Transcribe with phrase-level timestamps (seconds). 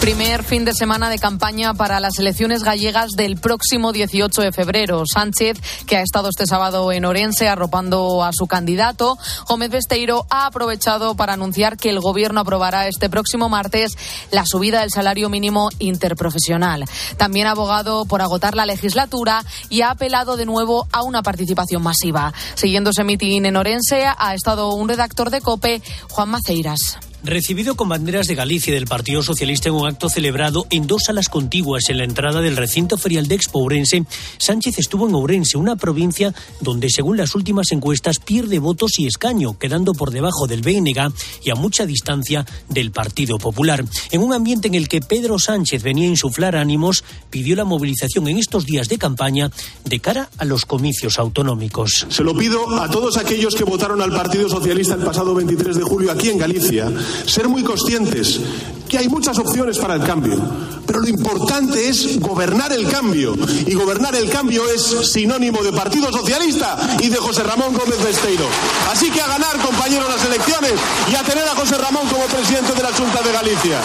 [0.00, 5.02] Primer fin de semana de campaña para las elecciones gallegas del próximo 18 de febrero.
[5.12, 10.46] Sánchez, que ha estado este sábado en Orense arropando a su candidato, Gómez Besteiro ha
[10.46, 13.98] aprovechado para anunciar que el gobierno aprobará este próximo martes
[14.30, 16.84] la subida del salario mínimo interprofesional.
[17.16, 21.82] También ha abogado por agotar la legislatura y ha apelado de nuevo a una participación
[21.82, 22.32] masiva.
[22.54, 27.07] Siguiendo ese mitin en Orense ha estado un redactor de COPE, Juan Maceiras.
[27.24, 31.02] Recibido con banderas de Galicia y del Partido Socialista en un acto celebrado en dos
[31.06, 34.04] salas contiguas en la entrada del recinto ferial de Expo Ourense,
[34.38, 39.58] Sánchez estuvo en Ourense, una provincia donde, según las últimas encuestas, pierde votos y escaño,
[39.58, 41.12] quedando por debajo del BNG
[41.44, 43.84] y a mucha distancia del Partido Popular.
[44.12, 48.28] En un ambiente en el que Pedro Sánchez venía a insuflar ánimos, pidió la movilización
[48.28, 49.50] en estos días de campaña
[49.84, 52.06] de cara a los comicios autonómicos.
[52.08, 55.82] Se lo pido a todos aquellos que votaron al Partido Socialista el pasado 23 de
[55.82, 56.88] julio aquí en Galicia
[57.26, 58.40] ser muy conscientes
[58.88, 60.40] que hay muchas opciones para el cambio,
[60.86, 63.36] pero lo importante es gobernar el cambio.
[63.66, 68.46] Y gobernar el cambio es sinónimo de Partido Socialista y de José Ramón Gómez Besteiro.
[68.90, 70.72] Así que a ganar, compañeros, las elecciones
[71.12, 73.80] y a tener a José Ramón como presidente de la Junta de Galicia.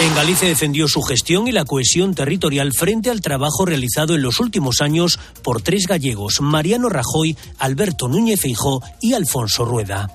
[0.00, 4.40] En Galicia defendió su gestión y la cohesión territorial frente al trabajo realizado en los
[4.40, 10.10] últimos años por tres gallegos, Mariano Rajoy, Alberto Núñez Feijó y Alfonso Rueda.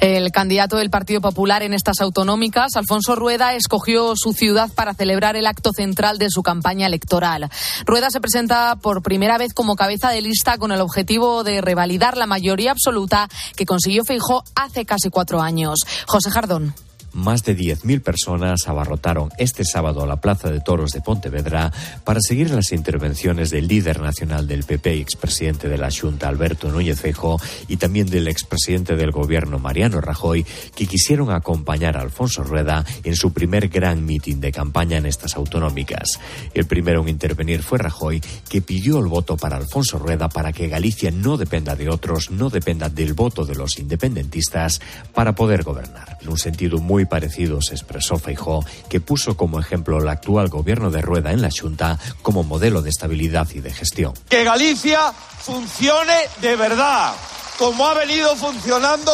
[0.00, 5.36] El candidato del Partido Popular en estas autonómicas, Alfonso Rueda, escogió su ciudad para celebrar
[5.36, 7.50] el acto central de su campaña electoral.
[7.84, 12.16] Rueda se presenta por primera vez como cabeza de lista con el objetivo de revalidar
[12.16, 15.80] la mayoría absoluta que consiguió Feijó hace casi cuatro años.
[16.06, 16.74] José Jardón.
[17.12, 21.72] Más de 10.000 personas abarrotaron este sábado a la Plaza de Toros de Pontevedra
[22.04, 26.70] para seguir las intervenciones del líder nacional del PP y expresidente de la Junta, Alberto
[26.70, 32.44] Núñez Feijóo, y también del expresidente del gobierno, Mariano Rajoy, que quisieron acompañar a Alfonso
[32.44, 36.20] Rueda en su primer gran mitin de campaña en estas autonómicas.
[36.54, 40.68] El primero en intervenir fue Rajoy, que pidió el voto para Alfonso Rueda para que
[40.68, 44.80] Galicia no dependa de otros, no dependa del voto de los independentistas
[45.12, 46.18] para poder gobernar.
[46.20, 50.50] En un sentido muy muy parecido se expresó Feijó, que puso como ejemplo el actual
[50.50, 54.12] gobierno de Rueda en la Junta como modelo de estabilidad y de gestión.
[54.28, 56.12] Que Galicia funcione
[56.42, 57.14] de verdad,
[57.58, 59.10] como ha venido funcionando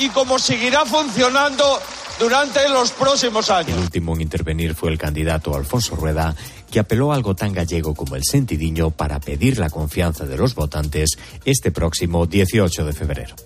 [0.00, 1.80] y como seguirá funcionando
[2.18, 3.78] durante los próximos años.
[3.78, 6.34] El último en intervenir fue el candidato Alfonso Rueda,
[6.68, 10.56] que apeló a algo tan gallego como el sentidiño para pedir la confianza de los
[10.56, 11.10] votantes
[11.44, 13.36] este próximo 18 de febrero.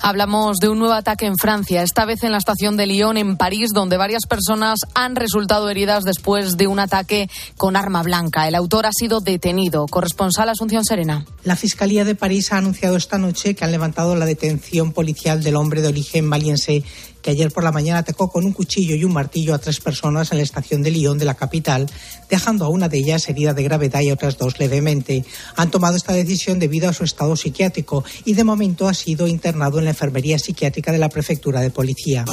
[0.00, 3.36] Hablamos de un nuevo ataque en Francia, esta vez en la estación de Lyon, en
[3.36, 8.48] París, donde varias personas han resultado heridas después de un ataque con arma blanca.
[8.48, 9.86] El autor ha sido detenido.
[9.86, 11.24] Corresponsal Asunción Serena.
[11.44, 15.56] La Fiscalía de París ha anunciado esta noche que han levantado la detención policial del
[15.56, 16.84] hombre de origen maliense
[17.22, 20.32] que ayer por la mañana atacó con un cuchillo y un martillo a tres personas
[20.32, 21.88] en la estación de Lyon de la capital,
[22.28, 25.24] dejando a una de ellas herida de gravedad y otras dos levemente.
[25.56, 29.61] Han tomado esta decisión debido a su estado psiquiátrico y de momento ha sido internado
[29.78, 32.24] en la enfermería psiquiátrica de la prefectura de policía.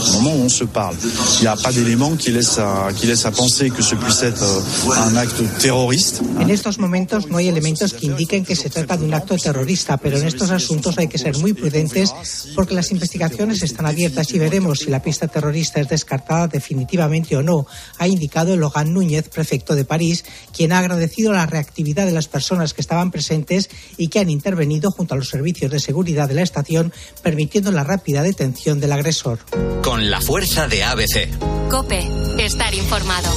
[6.39, 9.97] En estos momentos no hay elementos que indiquen que se trata de un acto terrorista,
[9.97, 12.13] pero en estos asuntos hay que ser muy prudentes
[12.55, 17.43] porque las investigaciones están abiertas y veremos si la pista terrorista es descartada definitivamente o
[17.43, 17.65] no,
[17.97, 20.25] ha indicado Logan Núñez, prefecto de París,
[20.55, 24.91] quien ha agradecido la reactividad de las personas que estaban presentes y que han intervenido
[24.91, 29.39] junto a los servicios de seguridad de la estación, permitiendo la rápida detención del agresor.
[29.83, 31.29] Con la fuerza de ABC.
[31.69, 32.07] Cope,
[32.37, 33.29] estar informado.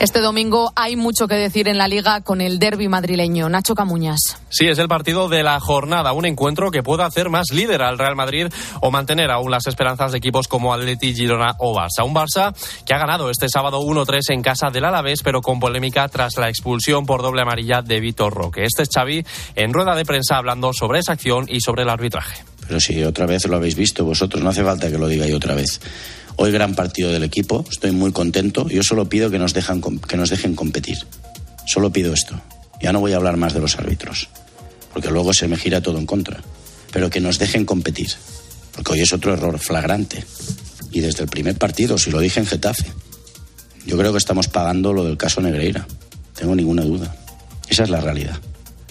[0.00, 3.50] Este domingo hay mucho que decir en la liga con el derby madrileño.
[3.50, 4.38] Nacho Camuñas.
[4.48, 7.98] Sí, es el partido de la jornada, un encuentro que pueda hacer más líder al
[7.98, 8.46] Real Madrid
[8.80, 12.02] o mantener aún las esperanzas de equipos como Atleti, Girona o Barça.
[12.02, 12.54] Un Barça
[12.86, 16.48] que ha ganado este sábado 1-3 en casa del Alavés, pero con polémica tras la
[16.48, 18.64] expulsión por doble amarilla de Vitor Roque.
[18.64, 19.22] Este es Xavi
[19.54, 22.42] en rueda de prensa hablando sobre esa acción y sobre el arbitraje.
[22.70, 25.38] Pero si otra vez lo habéis visto vosotros, no hace falta que lo diga yo
[25.38, 25.80] otra vez.
[26.36, 28.68] Hoy gran partido del equipo, estoy muy contento.
[28.68, 30.98] Yo solo pido que nos, dejan, que nos dejen competir.
[31.66, 32.40] Solo pido esto.
[32.80, 34.28] Ya no voy a hablar más de los árbitros,
[34.92, 36.44] porque luego se me gira todo en contra.
[36.92, 38.12] Pero que nos dejen competir,
[38.70, 40.24] porque hoy es otro error flagrante.
[40.92, 42.86] Y desde el primer partido, si lo dije en Getafe,
[43.84, 45.88] yo creo que estamos pagando lo del caso Negreira.
[46.36, 47.16] Tengo ninguna duda.
[47.68, 48.38] Esa es la realidad.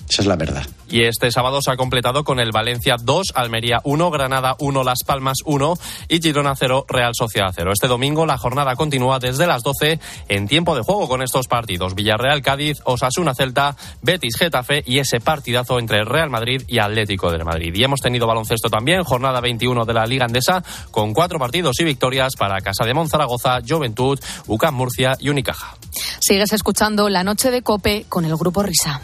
[0.10, 0.66] Esa es la verdad.
[0.90, 5.04] Y este sábado se ha completado con el Valencia 2, Almería 1, Granada 1, Las
[5.06, 5.76] Palmas 1
[6.08, 7.72] y Girona 0, Real Sociedad 0.
[7.72, 11.94] Este domingo la jornada continúa desde las 12 en tiempo de juego con estos partidos.
[11.94, 17.44] Villarreal, Cádiz, Osasuna, Celta, Betis, Getafe y ese partidazo entre Real Madrid y Atlético de
[17.44, 17.72] Madrid.
[17.76, 21.84] Y hemos tenido baloncesto también, jornada 21 de la Liga Andesa, con cuatro partidos y
[21.84, 25.79] victorias para Casa de Monzaragoza, Juventud, UCAM Murcia y Unicaja.
[26.20, 29.02] Sigues escuchando La Noche de Cope con el Grupo Risa.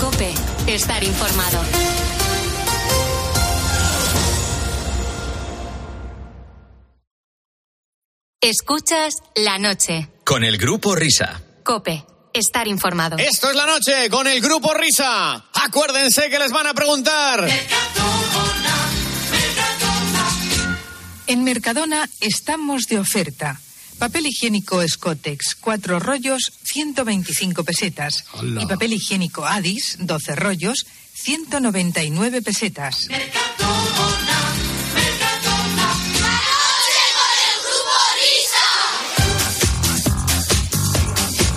[0.00, 0.32] Cope,
[0.66, 1.60] estar informado.
[8.40, 10.08] Escuchas la noche.
[10.24, 11.40] Con el Grupo Risa.
[11.62, 13.16] Cope, estar informado.
[13.16, 15.44] Esto es la noche con el Grupo Risa.
[15.54, 17.48] Acuérdense que les van a preguntar.
[21.28, 23.60] En Mercadona estamos de oferta.
[23.98, 28.24] Papel higiénico Scotex, 4 rollos, 125 pesetas.
[28.32, 28.62] Hola.
[28.62, 33.08] Y papel higiénico Addis, 12 rollos, 199 pesetas.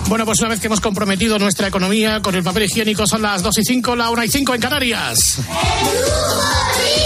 [0.08, 3.42] Bueno, pues una vez que hemos comprometido nuestra economía con el papel higiénico, son las
[3.42, 5.38] 2 y 5, la 1 y 5 en Canarias.
[6.76, 7.05] Qué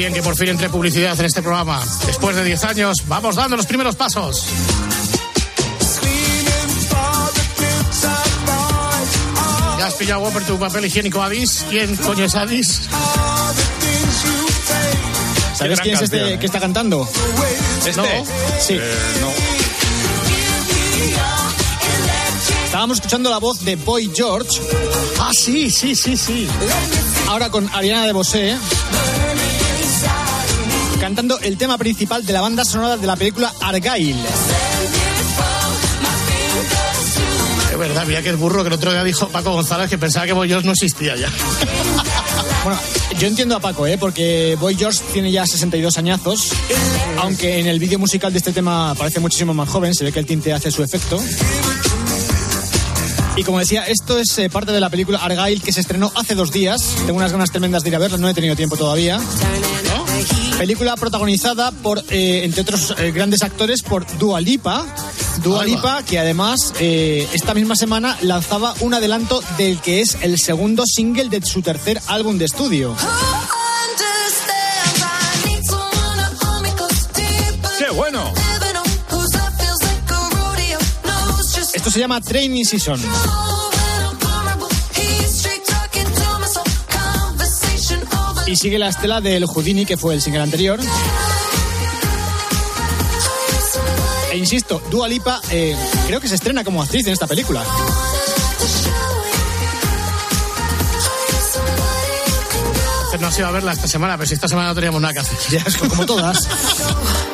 [0.00, 1.84] bien que por fin entre publicidad en este programa.
[2.06, 4.46] Después de 10 años, vamos dando los primeros pasos.
[9.78, 11.66] ¿Ya has pillado, Whopper, tu papel higiénico Addis?
[11.68, 12.88] ¿Quién coño es Addis?
[15.54, 17.06] ¿Sabes quién es este que está cantando?
[17.84, 18.24] ¿Este?
[18.58, 18.78] Sí.
[18.80, 19.28] Eh, no.
[22.64, 24.62] Estábamos escuchando la voz de Boy George.
[25.18, 26.48] Ah, sí, sí, sí, sí.
[27.28, 28.56] Ahora con Ariana de Bosé.
[31.10, 34.14] Cantando el tema principal de la banda sonora de la película Argyle.
[37.72, 40.24] Es verdad, mira que es burro que el otro día dijo Paco González que pensaba
[40.26, 41.28] que Boy George no existía ya.
[42.62, 42.78] Bueno,
[43.18, 43.98] yo entiendo a Paco, ¿eh?
[43.98, 46.52] porque Boy George tiene ya 62 añazos,
[47.18, 50.20] aunque en el vídeo musical de este tema parece muchísimo más joven, se ve que
[50.20, 51.20] el tinte hace su efecto.
[53.36, 56.34] Y como decía, esto es eh, parte de la película Argyle que se estrenó hace
[56.34, 56.94] dos días.
[57.06, 59.18] Tengo unas ganas tremendas de ir a verla, no he tenido tiempo todavía.
[60.60, 64.84] Película protagonizada por, eh, entre otros eh, grandes actores, por Dua Lipa.
[65.42, 65.64] Dua.
[65.64, 70.84] Lipa, que además eh, esta misma semana lanzaba un adelanto del que es el segundo
[70.84, 72.94] single de su tercer álbum de estudio.
[77.78, 78.30] ¡Qué bueno!
[81.72, 83.00] Esto se llama Training Season.
[88.50, 90.80] Y sigue la estela del Houdini, que fue el single anterior.
[94.32, 95.76] E insisto, Dua Lipa eh,
[96.08, 97.64] creo que se estrena como actriz en esta película.
[103.20, 105.20] No has ido a verla esta semana, pero si esta semana no teníamos nada que
[105.20, 105.38] hacer.
[105.50, 106.48] Ya, es como todas.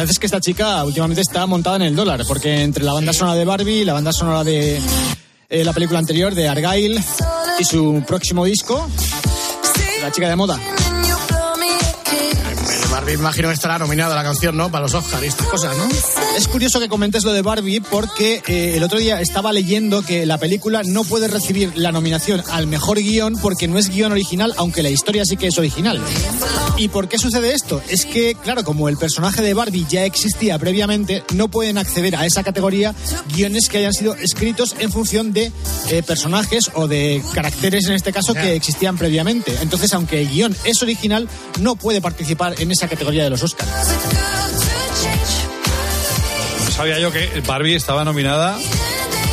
[0.00, 3.12] verdad es que esta chica últimamente está montada en el dólar, porque entre la banda
[3.12, 4.80] sonora de Barbie, la banda sonora de
[5.48, 7.02] eh, la película anterior de Argyle
[7.58, 8.88] y su próximo disco,
[10.02, 10.58] la chica de moda.
[13.06, 14.68] Barbie imagino que estará nominada la canción, ¿no?
[14.68, 15.86] Para los Oscars y estas cosas, ¿no?
[16.36, 20.26] Es curioso que comentes lo de Barbie porque eh, el otro día estaba leyendo que
[20.26, 24.54] la película no puede recibir la nominación al mejor guion porque no es guion original,
[24.56, 26.00] aunque la historia sí que es original.
[26.78, 27.80] ¿Y por qué sucede esto?
[27.88, 32.26] Es que, claro, como el personaje de Barbie ya existía previamente, no pueden acceder a
[32.26, 32.92] esa categoría
[33.32, 35.52] guiones que hayan sido escritos en función de
[35.90, 39.56] eh, personajes o de caracteres, en este caso, que existían previamente.
[39.62, 41.28] Entonces, aunque el guion es original,
[41.60, 43.70] no puede participar en esa categoría de los Oscars.
[46.64, 48.58] No sabía yo que Barbie estaba nominada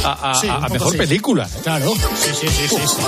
[0.03, 0.98] a, a- Sí, a mejor sí.
[0.98, 1.46] película.
[1.46, 1.60] ¿eh?
[1.63, 1.93] Claro.
[1.96, 2.75] Sí, sí, sí, sí.
[2.75, 3.01] sí.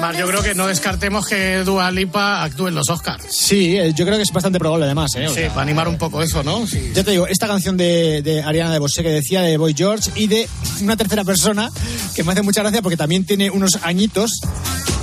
[0.00, 3.22] Más, yo creo que no descartemos que Dua Lipa actúe en los Oscars.
[3.28, 5.10] Sí, eh, yo creo que es bastante probable además.
[5.16, 5.26] ¿eh?
[5.26, 6.66] O Sí, sea, para animar un poco eso, ¿no?
[6.66, 6.90] Sí.
[6.94, 10.10] Ya te digo, esta canción de, de Ariana de Bosé que decía, de Boy George,
[10.14, 10.48] y de
[10.80, 11.70] una tercera persona
[12.14, 14.40] que me hace mucha gracia porque también tiene unos añitos,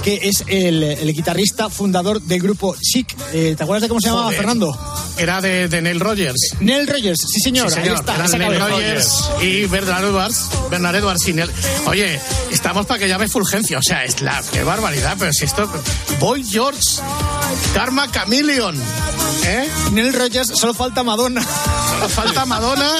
[0.07, 3.13] que es el, el guitarrista fundador del grupo Chic.
[3.33, 4.37] Eh, ¿Te acuerdas de cómo se llamaba, Joder.
[4.37, 5.03] Fernando?
[5.17, 6.39] Era de, de Neil Rogers.
[6.61, 7.89] Neil Rogers, sí señor, Sí, señor.
[7.89, 8.15] ahí está.
[8.15, 8.57] Eran Neil.
[8.57, 10.47] Rogers y Bernard Edwards.
[10.71, 11.51] Bernard Edwards y Neil.
[11.87, 12.21] Oye,
[12.53, 13.79] estamos para que llame Fulgencio.
[13.79, 15.69] O sea, es la qué barbaridad, pero si esto.
[16.21, 16.79] Boy George,
[17.73, 18.81] Karma Chameleon.
[19.43, 19.67] ¿Eh?
[19.91, 21.45] Neil Rogers, solo falta Madonna.
[21.99, 22.93] Nos falta Madonna.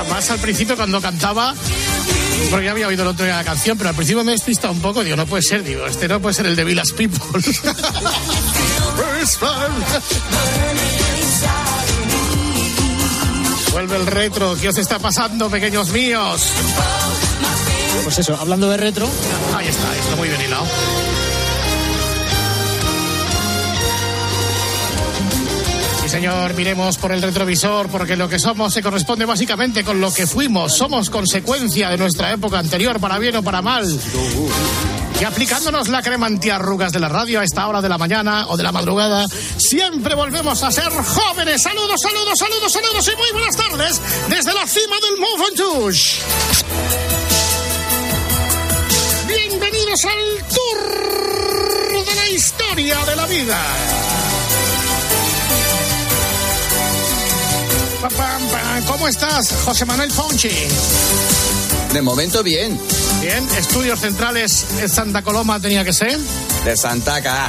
[0.00, 1.54] Además, al principio cuando cantaba,
[2.50, 4.72] porque ya había oído el otro día la canción, pero al principio me he despistado
[4.72, 5.04] un poco.
[5.04, 7.22] Digo, no puede ser, digo, este no puede ser el de Villas People.
[13.72, 14.56] Vuelve el retro.
[14.60, 16.50] ¿Qué os está pasando, pequeños míos?
[18.04, 19.08] Pues eso, hablando de retro.
[19.54, 20.66] Ahí está, está muy bien hilado.
[26.16, 30.26] Señor, miremos por el retrovisor, porque lo que somos se corresponde básicamente con lo que
[30.26, 30.74] fuimos.
[30.74, 33.86] Somos consecuencia de nuestra época anterior, para bien o para mal.
[35.20, 38.56] Y aplicándonos la crema antiarrugas de la radio a esta hora de la mañana o
[38.56, 39.26] de la madrugada,
[39.58, 41.60] siempre volvemos a ser jóvenes.
[41.60, 46.22] Saludos, saludos, saludos, saludos y muy buenas tardes desde la cima del Ventoux.
[49.28, 54.15] Bienvenidos al tour de la historia de la vida.
[58.86, 60.50] ¿Cómo estás, José Manuel Ponchi?
[61.92, 62.78] De momento bien.
[63.20, 66.18] Bien, estudios centrales en Santa Coloma tenía que ser.
[66.64, 67.48] De Santa Ca.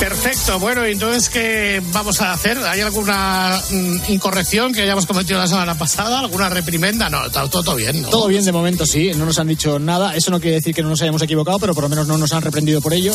[0.00, 2.56] Perfecto, bueno, entonces, ¿qué vamos a hacer?
[2.58, 6.20] ¿Hay alguna mm, incorrección que hayamos cometido la semana pasada?
[6.20, 7.10] ¿Alguna reprimenda?
[7.10, 8.08] No, está todo bien, ¿no?
[8.08, 9.12] Todo bien de momento, sí.
[9.14, 10.16] No nos han dicho nada.
[10.16, 12.32] Eso no quiere decir que no nos hayamos equivocado, pero por lo menos no nos
[12.32, 13.14] han reprendido por ello.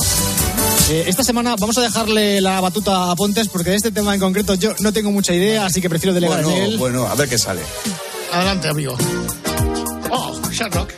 [0.89, 4.19] Eh, esta semana vamos a dejarle la batuta a Pontes porque de este tema en
[4.19, 6.77] concreto yo no tengo mucha idea, así que prefiero delegar Bueno, en él.
[6.77, 7.61] bueno, a ver qué sale.
[8.31, 8.95] Adelante, amigo.
[10.11, 10.93] Oh, Sherlock.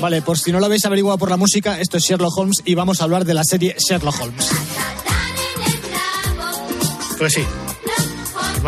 [0.00, 2.76] Vale, por si no lo habéis averiguado por la música, esto es Sherlock Holmes y
[2.76, 4.48] vamos a hablar de la serie Sherlock Holmes.
[7.18, 7.42] Pues sí.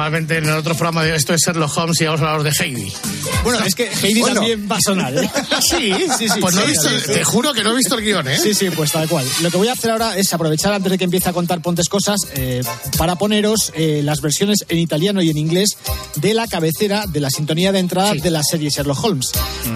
[0.01, 2.59] Normalmente en el otro programa de esto es Sherlock Holmes y vamos a hablar de
[2.59, 2.91] Heidi.
[3.45, 4.37] Bueno, es que Heidi Bueno.
[4.37, 5.13] también va a sonar.
[5.15, 5.31] ¿eh?
[5.61, 6.41] Sí, sí, sí.
[6.41, 7.13] Pues no he sí, visto, sí, sí.
[7.13, 8.39] te juro que no he visto el guion, ¿eh?
[8.39, 9.27] Sí, sí, pues tal cual.
[9.43, 11.91] Lo que voy a hacer ahora es aprovechar antes de que empiece a contar Pontes
[11.91, 12.63] cosas eh,
[12.97, 15.77] para poneros eh, las versiones en italiano y en inglés
[16.17, 19.33] de la cabecera de la sintonía de entrada de la serie Sherlock Holmes,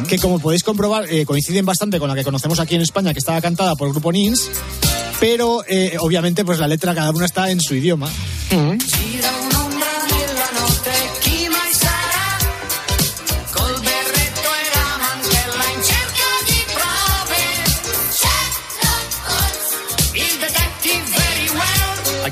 [0.08, 3.18] que como podéis comprobar eh, coinciden bastante con la que conocemos aquí en España, que
[3.18, 4.48] estaba cantada por el grupo Nins,
[5.20, 8.08] pero eh, obviamente pues la letra cada una está en su idioma.
[8.48, 9.03] Gira un'ombra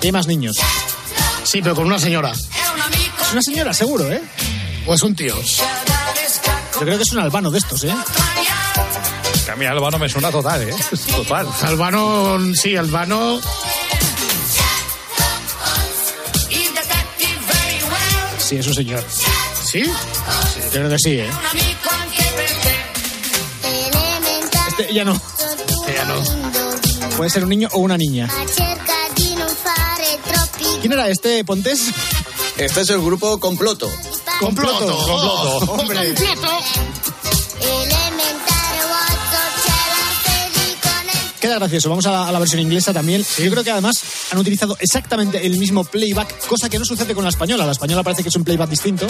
[0.03, 0.57] Aquí hay más niños.
[1.45, 2.33] Sí, pero con una señora.
[2.33, 4.21] Es una señora, seguro, ¿eh?
[4.85, 5.33] O es un tío.
[5.41, 7.95] Yo creo que es un albano de estos, ¿eh?
[9.45, 10.75] Que a mí Albano me suena total, ¿eh?
[11.15, 11.47] Total.
[11.63, 13.41] Albano, sí, Albano.
[18.39, 19.05] Sí, es un señor.
[19.65, 19.85] ¿Sí?
[19.85, 21.31] Yo creo que sí, ¿eh?
[24.67, 25.13] Este ya no.
[25.15, 27.17] Este ya no.
[27.17, 28.29] Puede ser un niño o una niña.
[30.83, 31.93] ¿Quién era este, Pontes?
[32.59, 33.89] Este es el grupo Comploto.
[34.41, 34.97] Comploto.
[34.97, 36.13] Comploto, hombre.
[36.13, 36.49] Comploto.
[37.93, 38.11] la
[40.25, 41.89] pellicola Queda gracioso.
[41.89, 43.25] Vamos a la, a la versión inglesa también.
[43.39, 43.95] Yo creo que además
[44.33, 47.65] han utilizado exactamente el mismo playback, cosa que no sucede con la española.
[47.65, 49.07] La española parece que es un playback distinto.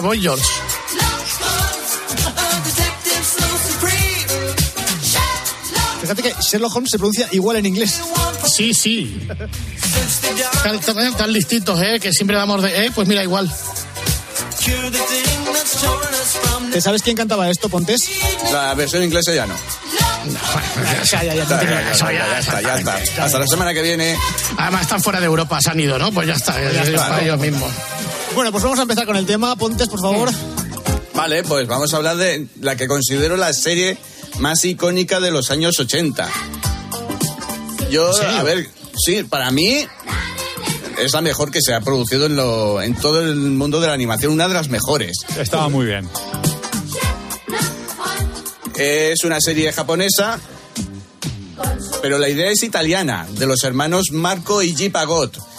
[0.00, 0.44] Boy George.
[6.00, 8.00] Fíjate que Sherlock Holmes se pronuncia igual en inglés.
[8.52, 9.28] Sí, sí.
[10.64, 11.98] Tan, tan- tan distintos, ¿eh?
[12.00, 12.86] Que siempre damos de.
[12.86, 12.90] ¿eh?
[12.94, 13.50] Pues mira, igual.
[16.72, 18.08] ¿Te sabes quién cantaba esto, Pontes?
[18.52, 19.54] La versión inglesa ya no.
[20.24, 23.24] Ya, está, ya está.
[23.24, 24.16] Hasta la semana que viene.
[24.56, 26.10] Además, están fuera de Europa, se han ido, ¿no?
[26.12, 27.18] Pues ya está, ya, Ya está, está, ¿no?
[27.18, 27.70] ellos mismos.
[28.34, 29.54] Bueno, pues vamos a empezar con el tema.
[29.56, 30.30] Pontes, por favor.
[31.14, 33.98] Vale, pues vamos a hablar de la que considero la serie
[34.38, 36.28] más icónica de los años 80.
[37.90, 39.86] Yo, a ver, sí, para mí
[40.98, 43.92] es la mejor que se ha producido en, lo, en todo el mundo de la
[43.92, 45.18] animación, una de las mejores.
[45.38, 46.08] Estaba muy bien.
[48.76, 50.40] Es una serie japonesa,
[52.00, 54.90] pero la idea es italiana, de los hermanos Marco y G.
[54.90, 55.51] Pagot.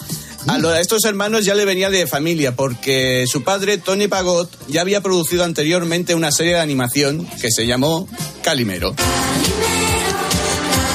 [0.46, 4.50] A, lo- a estos hermanos ya le venía de familia, porque su padre, Tony Pagot,
[4.68, 8.06] ya había producido anteriormente una serie de animación que se llamó
[8.42, 8.94] Calimero.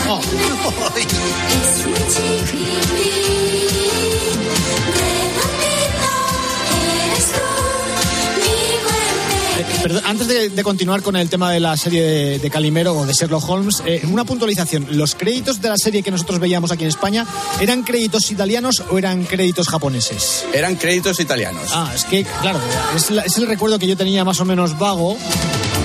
[0.07, 0.21] Oh.
[10.05, 13.13] Antes de, de continuar con el tema de la serie de, de Calimero o de
[13.13, 14.85] Sherlock Holmes, eh, una puntualización.
[14.91, 17.25] ¿Los créditos de la serie que nosotros veíamos aquí en España
[17.61, 20.45] eran créditos italianos o eran créditos japoneses?
[20.53, 21.69] Eran créditos italianos.
[21.73, 22.59] Ah, es que, claro,
[22.95, 25.17] es, la- es el recuerdo que yo tenía más o menos vago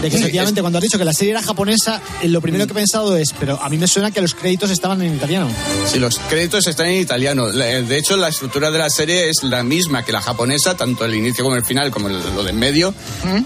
[0.04, 2.72] de que efectivamente cuando has dicho que la serie era japonesa, eh, lo primero que
[2.72, 5.48] he pensado es, pero a mí me suena que los créditos estaban en italiano.
[5.90, 7.48] Sí, los créditos están en italiano.
[7.50, 11.04] Eh, De hecho, la estructura de la serie es la misma que la japonesa, tanto
[11.04, 12.94] el inicio como el final, como el- lo de en medio.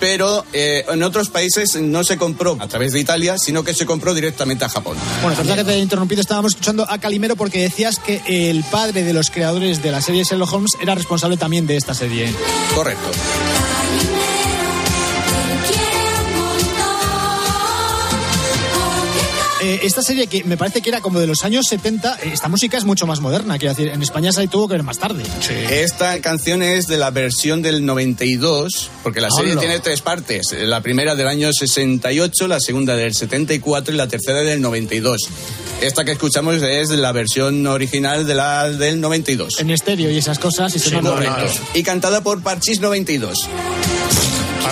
[0.01, 3.87] Pero eh, en otros países no se compró a través de Italia, sino que se
[3.87, 4.97] compró directamente a Japón.
[5.23, 9.05] Bueno, perdón que te he interrumpido, estábamos escuchando a Calimero porque decías que el padre
[9.05, 12.33] de los creadores de la serie Sherlock Holmes era responsable también de esta serie.
[12.75, 13.09] Correcto.
[19.79, 22.49] Eh, esta serie que me parece que era como de los años 70, eh, esta
[22.49, 25.23] música es mucho más moderna, quiero decir, en España se tuvo que ver más tarde.
[25.71, 29.61] Esta canción es de la versión del 92, porque la serie Hola.
[29.61, 30.55] tiene tres partes.
[30.59, 35.29] La primera del año 68, la segunda del 74 y la tercera del 92.
[35.81, 39.61] Esta que escuchamos es la versión original de la del 92.
[39.61, 40.75] En estéreo y esas cosas.
[40.75, 41.37] Y Sí, sonando correcto.
[41.37, 41.61] bonito.
[41.75, 43.49] Y cantada por Parchís 92.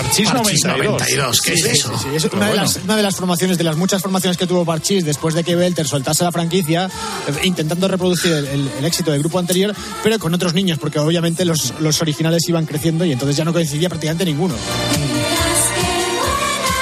[0.03, 1.01] Parchís 92.
[1.43, 2.07] Sí, sí, sí, sí.
[2.15, 5.03] Es una, de las, una de las formaciones, de las muchas formaciones que tuvo Parchís
[5.05, 6.85] después de que Belter soltase la franquicia,
[7.27, 9.73] eh, intentando reproducir el, el- el éxito del grupo anterior,
[10.03, 13.53] pero con otros niños, porque obviamente los, los originales iban creciendo y entonces ya no
[13.53, 14.55] coincidía prácticamente ninguno.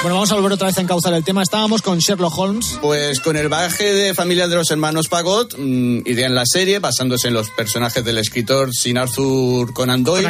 [0.02, 1.42] Bueno, vamos a volver otra vez a encauzar el tema.
[1.42, 2.78] Estábamos con Sherlock Holmes.
[2.80, 7.26] Pues con el bagaje de familia de los hermanos Pagot, mm, idean la serie basándose
[7.28, 10.22] en los personajes del escritor Sir Arthur Conan Doyle.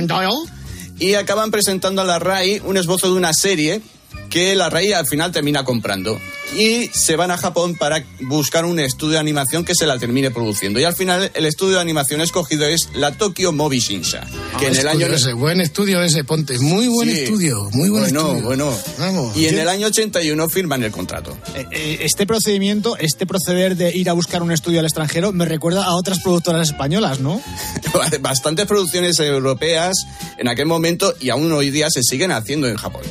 [0.98, 3.82] Y acaban presentando a la RAI un esbozo de una serie
[4.30, 6.18] que la RAI al final termina comprando.
[6.56, 10.30] Y se van a Japón para buscar un estudio de animación que se la termine
[10.30, 10.78] produciendo.
[10.78, 14.24] Y al final el estudio de animación escogido es la Tokyo Movie Shinsha.
[14.58, 15.06] Que en el año...
[15.06, 16.58] ese, buen estudio ese, Ponte.
[16.58, 17.20] Muy buen Sí.
[17.20, 18.42] estudio, muy buen bueno, estudio.
[18.44, 19.36] Bueno, Vamos.
[19.36, 21.36] Y en el año 81 firman el contrato.
[21.54, 25.44] Eh, eh, Este procedimiento, este proceder de ir a buscar un estudio al extranjero, me
[25.46, 27.40] recuerda a otras productoras españolas, ¿no?
[28.20, 29.94] bastantes producciones europeas
[30.38, 33.02] en aquel momento y aún hoy día se siguen haciendo en Japón.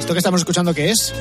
[0.00, 1.12] ¿Esto que estamos escuchando qué es?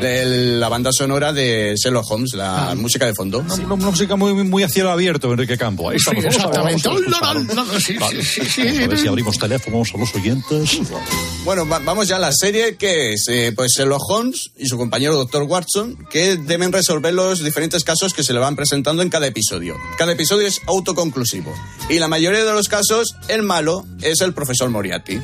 [0.00, 3.38] La banda sonora de Sherlock Holmes, la música de fondo.
[3.38, 5.88] Una, una música muy, muy a cielo abierto, Enrique Campo.
[5.88, 6.24] Ahí estamos.
[6.26, 6.82] Exactamente.
[7.80, 7.94] sí.
[7.98, 8.14] Vamos
[8.84, 10.78] a ver si abrimos teléfonos a los oyentes.
[11.44, 14.76] Bueno, va- vamos ya a la serie que es eh, pues Sherlock Holmes y su
[14.76, 15.44] compañero Dr.
[15.44, 19.76] Watson que deben resolver los diferentes casos que se le van presentando en cada episodio.
[19.96, 21.54] Cada episodio es autoconclusivo
[21.88, 25.18] y la mayoría de los casos el malo es el profesor Moriarty,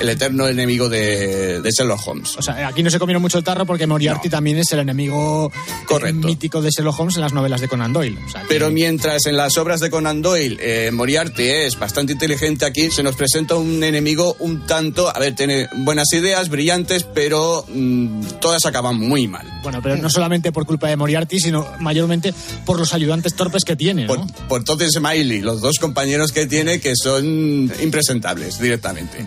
[0.00, 2.36] el eterno enemigo de, de Sherlock Holmes.
[2.36, 5.50] O sea, aquí no se comieron mucho el tarro porque Moriarty también es el enemigo
[5.52, 8.18] eh, mítico de Sherlock Holmes en las novelas de Conan Doyle.
[8.26, 12.12] O sea, que- Pero mientras en las obras de Conan Doyle eh, Moriarty es bastante
[12.12, 17.04] inteligente aquí, se nos presenta un enemigo un tanto, a ver, tiene buenas ideas, brillantes,
[17.04, 19.46] pero mm, todas acaban muy mal.
[19.62, 22.32] Bueno, pero no solamente por culpa de Moriarty, sino mayormente
[22.64, 24.14] por los ayudantes torpes que tiene, ¿no?
[24.14, 29.24] Por, por Todd Smiley, los dos compañeros que tiene que son impresentables directamente.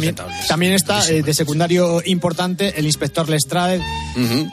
[0.00, 3.80] También, también está eh, de secundario importante el inspector Lestrade,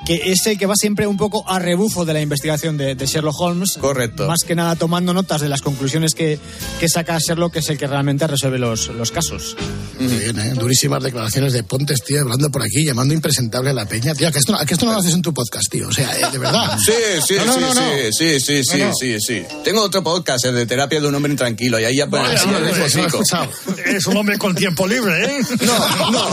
[0.06, 3.06] que es el que va siempre un poco a rebufo de la investigación de, de
[3.06, 3.78] Sherlock Holmes.
[3.80, 4.28] Correcto.
[4.28, 6.40] Más que nada tomando notas de las conclusiones que,
[6.80, 9.56] que saca Sherlock, que es el que realmente resuelve los, los casos.
[10.00, 10.54] Muy bien, ¿eh?
[10.56, 14.14] Durísimas declaraciones de Pontes, tío, hablando por aquí, llamando impresentable a la peña.
[14.14, 15.88] Tío, que esto, no- que esto no lo haces en tu podcast, tío.
[15.88, 16.78] O sea, eh, de verdad.
[16.84, 16.94] Sí,
[17.26, 17.82] sí, No, no, sí, no, no.
[18.12, 19.44] sí, sí, sí, sí, sí, sí.
[19.64, 22.46] Tengo otro podcast, el de terapia de un hombre intranquilo, y ahí ya Vaya, sí,
[22.48, 23.08] no, ya no, les no, no, explico.
[23.22, 23.50] escuchado.
[23.86, 25.37] Es un hombre con tiempo libre, ¿eh?
[25.62, 26.30] No, no.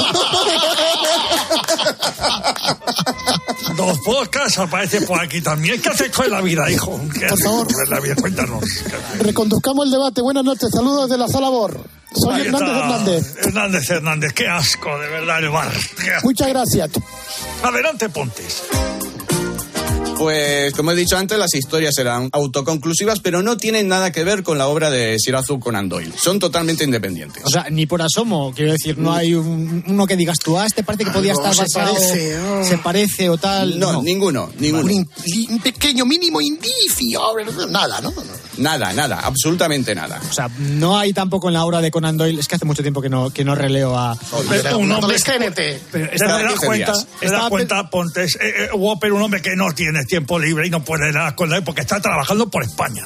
[3.77, 5.81] Dos podcasts aparecen por aquí también.
[5.81, 7.01] ¿Qué haces con la vida, hijo?
[7.19, 7.67] ¿Qué haces favor.
[7.73, 8.15] con la vida?
[8.17, 8.65] Cuéntanos.
[9.19, 10.23] Reconduzcamos el debate.
[10.23, 11.81] Buenas noches, saludos de la sala BOR.
[12.15, 12.79] Soy Ahí Hernández está.
[12.85, 13.37] Hernández.
[13.39, 15.73] Hernández Hernández, qué asco, de verdad, el bar.
[16.23, 16.91] Muchas gracias.
[17.63, 18.63] Adelante, Pontes.
[20.19, 24.43] Pues, como he dicho antes, las historias serán autoconclusivas, pero no tienen nada que ver
[24.43, 26.13] con la obra de Sir Arthur Conan Doyle.
[26.17, 27.43] Son totalmente independientes.
[27.45, 30.67] O sea, ni por asomo, quiero decir, no hay un- uno que digas tú, ah,
[30.67, 32.65] este parece que podía Algo estar se basado, parece, oh.
[32.65, 33.79] se parece o tal.
[33.79, 34.85] No, ninguno, ninguno.
[34.85, 35.09] Un, in-
[35.51, 37.21] un pequeño mínimo indicio.
[37.69, 38.13] Nada, ¿no?
[38.59, 40.21] Nada, nada, absolutamente nada.
[40.29, 42.83] O sea, no hay tampoco en la obra de Conan Doyle, es que hace mucho
[42.83, 44.17] tiempo que no, que no releo a...
[44.49, 45.81] Pero un hombre Adolescente.
[45.91, 46.93] Pero ¿Te das cuenta?
[47.21, 48.37] ¿Te das cuenta, Pontes?
[48.37, 51.53] Eh, eh, Whopper, un hombre que no tiene tiempo libre y no puede nada con
[51.53, 53.05] él porque está trabajando por España.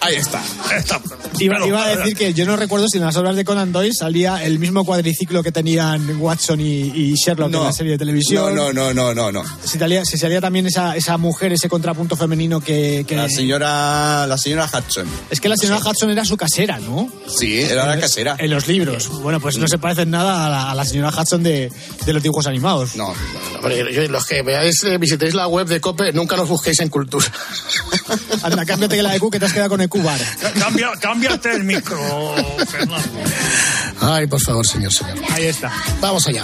[0.00, 0.40] Ahí está.
[0.76, 1.00] Está.
[1.38, 3.72] Iba, Claro, iba a decir que yo no recuerdo si en las obras de Conan
[3.72, 7.98] Doyle salía el mismo cuadriciclo que tenían Watson y, y Sherlock en la serie de
[7.98, 8.54] televisión.
[8.54, 9.42] No, no, no, no, no, no.
[9.64, 13.04] Si salía, si salía también esa, esa mujer, ese contrapunto femenino que...
[13.06, 15.06] que- La señora, la señora Hudson.
[15.30, 17.08] Es que la señora Hudson era su casera, ¿no?
[17.26, 18.36] Sí, era la casera.
[18.38, 19.08] En los libros.
[19.22, 21.70] Bueno, pues no se parecen nada a la, a la señora Hudson de,
[22.04, 22.96] de los dibujos animados.
[22.96, 23.12] No.
[23.56, 26.88] Hombre, yo- los que veáis, eh, visitéis la web de COPE, nunca nos busquéis en
[26.88, 27.26] cultura.
[28.42, 30.20] Anda, cámbiate que la EQ que te has quedado con EQ Bar.
[30.58, 31.98] Cambia, cámbiate el micro,
[32.68, 33.20] Fernando.
[34.00, 35.16] Ay, por favor, señor, señor.
[35.30, 35.72] Ahí está.
[36.00, 36.42] Vamos allá.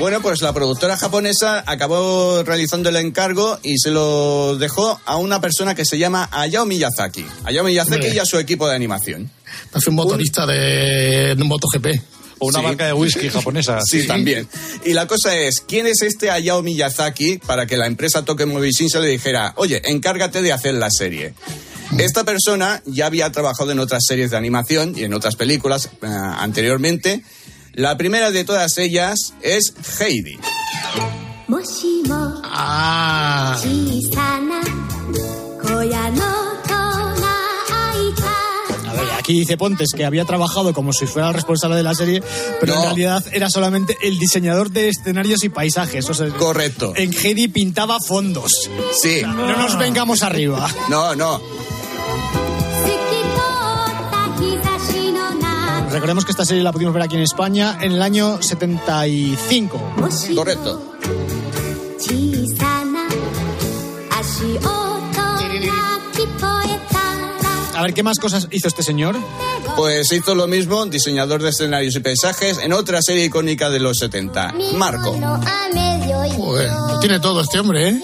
[0.00, 5.42] Bueno, pues la productora japonesa acabó realizando el encargo y se lo dejó a una
[5.42, 7.24] persona que se llama Hayao Miyazaki.
[7.44, 8.14] Hayao Miyazaki Hombre.
[8.14, 9.30] y a su equipo de animación.
[9.74, 12.00] Hace un motorista de un MotoGP.
[12.38, 12.64] O una Sí.
[12.64, 13.80] marca de whisky japonesa.
[13.84, 14.48] Sí, también.
[14.86, 18.72] Y la cosa es, ¿quién es este Hayao Miyazaki para que la empresa Toque Movie
[18.72, 21.34] se le dijera, oye, encárgate de hacer la serie?
[21.98, 26.06] Esta persona ya había trabajado en otras series de animación y en otras películas eh,
[26.06, 27.22] anteriormente.
[27.74, 30.38] La primera de todas ellas es Heidi.
[32.44, 33.56] Ah.
[38.88, 41.94] A ver, aquí dice Pontes que había trabajado como si fuera el responsable de la
[41.94, 42.22] serie,
[42.60, 42.80] pero no.
[42.80, 46.10] en realidad era solamente el diseñador de escenarios y paisajes.
[46.10, 46.92] O sea, Correcto.
[46.96, 48.52] En Heidi pintaba fondos.
[49.00, 49.18] Sí.
[49.18, 49.78] O sea, no nos ah.
[49.78, 50.68] vengamos arriba.
[50.88, 51.40] No, no.
[55.90, 59.80] Recordemos que esta serie la pudimos ver aquí en España en el año 75.
[60.34, 60.96] Correcto.
[67.76, 69.16] A ver, ¿qué más cosas hizo este señor?
[69.74, 73.96] Pues hizo lo mismo, diseñador de escenarios y paisajes, en otra serie icónica de los
[73.98, 75.18] 70, Marco.
[76.36, 78.02] Joder, lo tiene todo este hombre, ¿eh?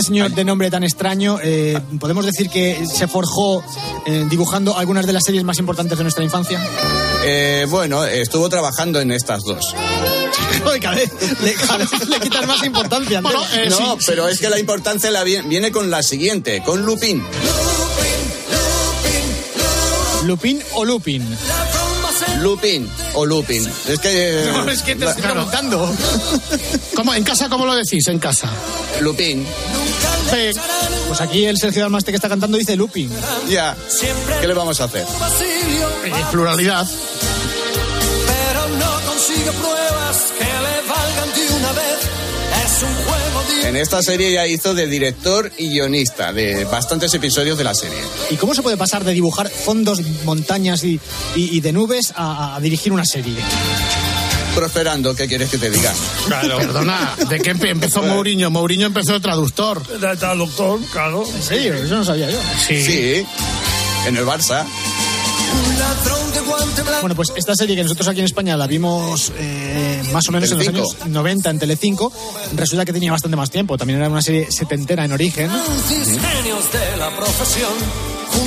[0.00, 3.62] Este señor de nombre tan extraño, eh, podemos decir que se forjó
[4.06, 6.58] eh, dibujando algunas de las series más importantes de nuestra infancia.
[7.22, 9.74] Eh, bueno, estuvo trabajando en estas dos.
[10.64, 11.10] Joder, cada vez
[11.42, 13.18] le, cada vez le quitas más importancia.
[13.18, 13.36] Andrés.
[13.38, 16.62] Bueno, eh, no, sí, pero es que la importancia la vi- viene con la siguiente,
[16.64, 17.22] con Lupin.
[20.24, 21.26] ¿Lupin o Lupin?
[22.40, 23.66] Lupin o Lupin.
[23.88, 24.44] Es que...
[24.44, 25.94] eh, No, es que te la- estoy preguntando.
[26.94, 28.06] ¿Cómo, ¿En casa cómo lo decís?
[28.08, 28.48] En casa.
[29.00, 29.46] Lupin.
[31.08, 33.10] Pues aquí el Sergio Dalmaste que está cantando dice Lupin.
[33.48, 33.76] Ya.
[34.40, 35.02] ¿Qué le vamos a hacer?
[36.04, 36.86] eh, pluralidad.
[38.26, 41.98] Pero no consigue pruebas que le valgan de una vez.
[42.64, 43.68] Es un juego de...
[43.68, 47.98] En esta serie ya hizo de director y guionista de bastantes episodios de la serie.
[48.30, 51.00] ¿Y cómo se puede pasar de dibujar fondos, montañas y,
[51.34, 53.34] y- y de nubes a, a dirigir una serie?
[54.54, 55.92] Prosperando, ¿qué quieres que te diga?
[56.26, 56.58] Claro.
[56.58, 58.50] Perdona, ¿de qué empe- empezó Mourinho?
[58.50, 59.86] Mourinho empezó de traductor.
[59.86, 61.24] De traductor, claro.
[61.26, 61.74] ¿En serio?
[61.74, 62.38] Eso no sabía yo.
[62.66, 63.24] Sí,
[64.06, 64.64] en el Barça.
[67.00, 70.50] Bueno, pues esta serie que nosotros aquí en España la vimos eh, más o menos
[70.52, 72.12] en los años 90 en Telecinco,
[72.54, 73.78] resulta que tenía bastante más tiempo.
[73.78, 75.48] También era una serie setentera en origen.
[75.88, 77.72] Genios de la profesión.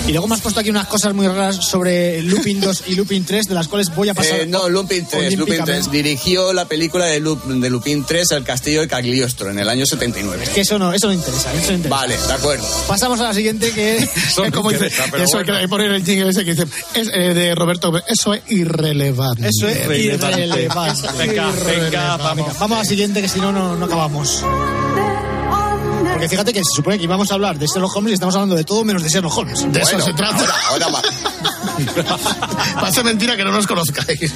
[0.07, 3.23] Y luego me has puesto aquí unas cosas muy raras sobre Lupin 2 y Lupin
[3.25, 4.41] 3, de las cuales voy a pasar.
[4.41, 5.89] Eh, no, Lupin 3, Lupin olímpicamente.
[5.89, 5.91] 3.
[5.91, 9.85] Dirigió la película de, Lup- de Lupin 3, El Castillo de Cagliostro, en el año
[9.85, 10.45] 79.
[10.53, 11.89] Que eso no, eso no interesa, eso no interesa.
[11.95, 12.65] Vale, de acuerdo.
[12.87, 15.03] Pasamos a la siguiente que Eso Es como dice, eso
[15.37, 15.55] bueno.
[15.55, 19.47] hay que poner el jingle ese que dice, es, eh, de Roberto, eso es irrelevante.
[19.47, 20.41] Eso es Irrelevante.
[20.41, 21.07] irrelevante.
[21.17, 22.35] Venga, venga, vamos.
[22.47, 24.43] Venga, vamos a la siguiente que si no, no, no acabamos.
[26.23, 28.55] Porque fíjate que se supone que íbamos a hablar de Sherlock Holmes y estamos hablando
[28.55, 29.59] de todo menos de Sherlock Holmes.
[29.73, 30.37] De eso Bueno, se trata.
[30.37, 31.01] Ahora, ahora va.
[32.81, 34.33] Parece mentira que no nos conozcáis.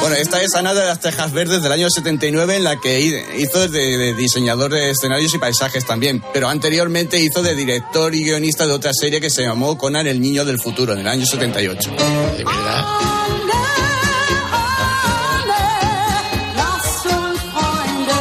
[0.00, 3.42] Bueno, esta es Ana de las Tejas Verdes del año 79, en la que hi-
[3.42, 6.22] hizo de, de diseñador de escenarios y paisajes también.
[6.32, 10.20] Pero anteriormente hizo de director y guionista de otra serie que se llamó Conan el
[10.20, 11.90] Niño del Futuro, en el año 78.
[11.90, 12.84] De verdad.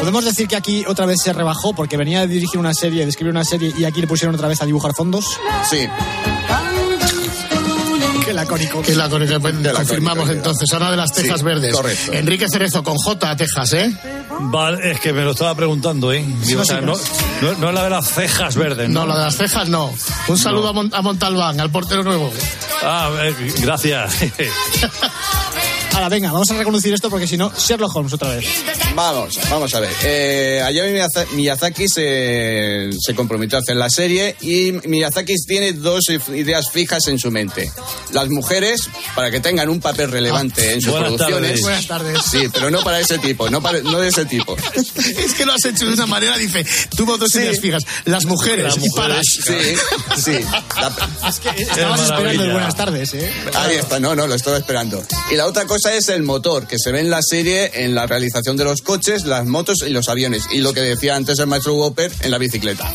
[0.04, 3.10] Podemos decir que aquí otra vez se rebajó porque venía de dirigir una serie, de
[3.10, 5.40] escribir una serie y aquí le pusieron otra vez a dibujar fondos.
[5.70, 5.88] Sí,
[8.26, 8.82] Qué lacónico.
[8.82, 9.26] Que la con-
[9.74, 11.74] confirmamos entonces, Ana de las Tejas Sí, Verdes.
[11.74, 12.12] correcto.
[12.12, 13.98] Enrique Cerezo con J, Texas, ¿eh?
[14.42, 16.26] Vale, es que me lo estaba preguntando, ¿eh?
[16.46, 16.96] Digo, o sea, no,
[17.42, 19.02] no, no es la de las cejas verdes, ¿no?
[19.02, 19.94] No, la de las cejas no.
[20.28, 22.30] Un saludo a, a Montalbán, al portero nuevo.
[22.84, 24.16] Ah, eh, gracias.
[25.94, 28.46] Ahora, venga, vamos a reconducir esto porque si no, Sherlock Holmes otra vez.
[28.96, 29.90] Vamos, vamos a ver.
[30.04, 30.62] Eh,
[30.94, 36.02] Miyaza- Miyazaki se, se comprometió a hacer la serie y Miyazaki tiene dos
[36.34, 37.72] ideas fijas en su mente.
[38.12, 38.82] Las mujeres,
[39.16, 41.42] para que tengan un papel relevante en sus Buenas producciones.
[41.50, 41.62] tardes.
[41.62, 42.20] Buenas tardes.
[42.30, 44.56] Sí, pero no para ese tipo, no, para- no de ese tipo.
[45.24, 47.40] Es que lo has hecho de una manera, dice, tuvo dos Sí.
[47.40, 50.40] ideas fijas, las mujeres, Las mujeres, sí, sí.
[50.80, 50.94] La-
[51.30, 53.32] Es que estabas esperando el buenas tardes, ¿eh?
[53.56, 55.04] Ahí está, no, no, lo estaba esperando.
[55.32, 58.06] Y la otra cosa es el motor, que se ve en la serie en la
[58.06, 60.44] realización de los coches, las motos y los aviones.
[60.52, 62.92] Y lo que decía antes el maestro Whopper en la bicicleta.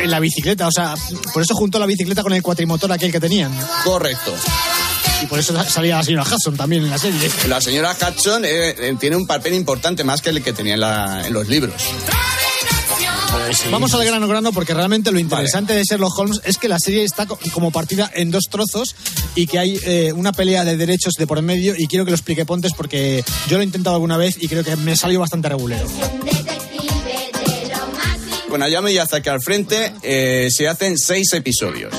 [0.00, 0.94] En la bicicleta, o sea,
[1.32, 3.52] por eso juntó la bicicleta con el cuatrimotor aquel que tenían.
[3.84, 4.34] Correcto.
[5.22, 7.28] Y por eso salía la señora Hudson también en la serie.
[7.48, 10.80] La señora Hudson eh, eh, tiene un papel importante más que el que tenía en,
[10.80, 11.74] la- en los libros.
[13.70, 17.02] Vamos al grano grano porque realmente lo interesante de Sherlock Holmes es que la serie
[17.04, 18.94] está co- como partida en dos trozos
[19.38, 22.16] y que hay eh, una pelea de derechos de por medio y quiero que lo
[22.16, 25.48] explique Pontes porque yo lo he intentado alguna vez y creo que me salió bastante
[25.48, 25.86] regulero.
[28.48, 31.94] Con Hayao Miyazaki al frente eh, se hacen seis episodios.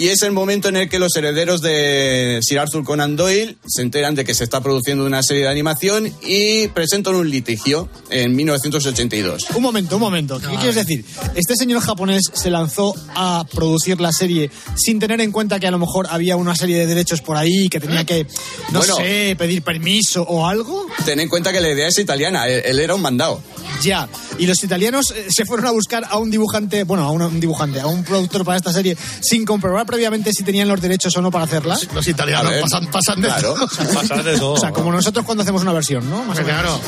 [0.00, 3.82] Y es el momento en el que los herederos de Sir Arthur Conan Doyle se
[3.82, 8.34] enteran de que se está produciendo una serie de animación y presentan un litigio en
[8.34, 9.48] 1982.
[9.54, 10.40] Un momento, un momento.
[10.40, 11.04] ¿Qué quieres decir?
[11.34, 15.70] Este señor japonés se lanzó a producir la serie sin tener en cuenta que a
[15.70, 18.26] lo mejor había una serie de derechos por ahí que tenía que,
[18.72, 18.96] no Bueno.
[18.96, 20.86] sé, pedir permiso o algo.
[21.04, 23.42] Ten en cuenta que la idea es italiana, él, él era un mandado.
[23.82, 24.08] Ya.
[24.38, 27.38] Y los italianos eh, se fueron a buscar a un dibujante, bueno, a un, un
[27.38, 31.20] dibujante, a un productor para esta serie sin comprobar previamente si tenían los derechos o
[31.20, 31.78] no para hacerla.
[31.92, 33.54] Los italianos ver, pasan, pasan de claro.
[33.54, 33.68] todo.
[33.94, 34.52] Pasar de todo.
[34.52, 36.24] O sea, como nosotros cuando hacemos una versión, ¿no?
[36.24, 36.60] Más o menos.
[36.60, 36.80] Claro.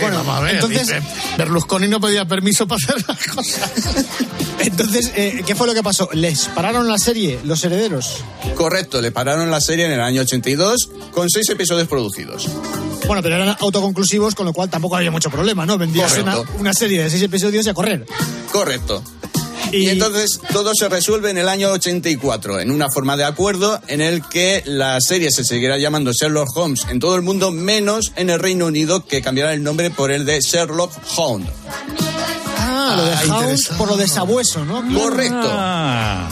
[0.00, 0.54] Bueno, Vamos a ver.
[0.56, 1.02] entonces- dice,
[1.36, 3.70] Berlusconi no pedía permiso para hacer las cosas.
[4.60, 6.08] Entonces, eh, ¿qué fue lo que pasó?
[6.12, 8.16] ¿Les pararon la serie, los herederos?
[8.56, 12.48] Correcto, le pararon la serie en el año 82 con seis episodios producidos.
[13.06, 15.78] Bueno, pero eran autoconclusivos, con lo cual tampoco había mucho problema, ¿no?
[15.78, 18.04] Vendías una, una serie de seis episodios y a correr.
[18.50, 19.02] Correcto.
[19.72, 19.88] Y...
[19.88, 24.22] entonces todo se resuelve en el año 84, en una forma de acuerdo en el
[24.28, 28.38] que la serie se seguirá llamando Sherlock Holmes en todo el mundo, menos en el
[28.38, 31.48] Reino Unido, que cambiará el nombre por el de Sherlock Hound.
[32.58, 34.82] Ah, lo de Ah, Hound por lo de sabueso, ¿no?
[34.98, 35.48] Correcto.
[35.50, 36.28] Ah,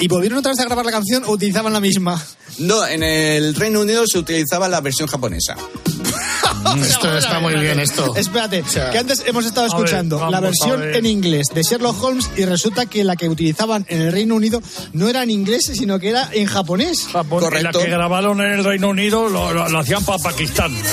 [0.00, 2.22] ¿y volvieron otra vez a grabar la canción o utilizaban la misma?
[2.58, 5.56] No, en el Reino Unido se utilizaba la versión japonesa.
[6.82, 8.14] Esto está muy bien, esto.
[8.16, 10.96] Espérate, que antes hemos estado ver, escuchando vamos la versión ver.
[10.96, 14.62] en inglés de Sherlock Holmes y resulta que la que utilizaban en el Reino Unido
[14.92, 17.06] no era en inglés, sino que era en japonés.
[17.12, 20.74] Japón, y la que grabaron en el Reino Unido lo, lo- lo hacían para Pakistán.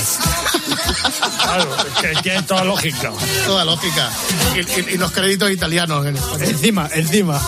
[1.42, 1.68] Claro,
[2.02, 3.12] que tiene toda lógica.
[3.46, 4.10] Toda lógica.
[4.56, 6.06] Y, y- y los créditos italianos.
[6.06, 6.18] en.
[6.42, 7.42] Encima, encima.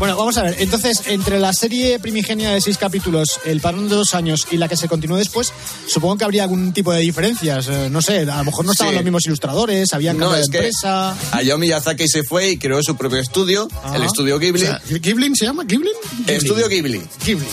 [0.00, 0.56] Bueno, vamos a ver.
[0.60, 4.66] Entonces, entre la serie primigenia de seis capítulos, el parón de dos años y la
[4.66, 5.52] que se continuó después,
[5.86, 7.68] supongo que habría algún tipo de diferencias.
[7.68, 8.96] Eh, no sé, a lo mejor no estaban Sí.
[8.96, 11.14] los mismos ilustradores, habían No, cambiado de empresa.
[11.32, 14.62] Hayao Miyazaki se fue y creó su propio estudio, el estudio Ghibli.
[14.62, 15.64] O sea, ¿Ghibli se llama?
[15.64, 15.90] ¿Ghibli?
[16.26, 17.02] Estudio Ghibli.
[17.22, 17.46] Ghibli.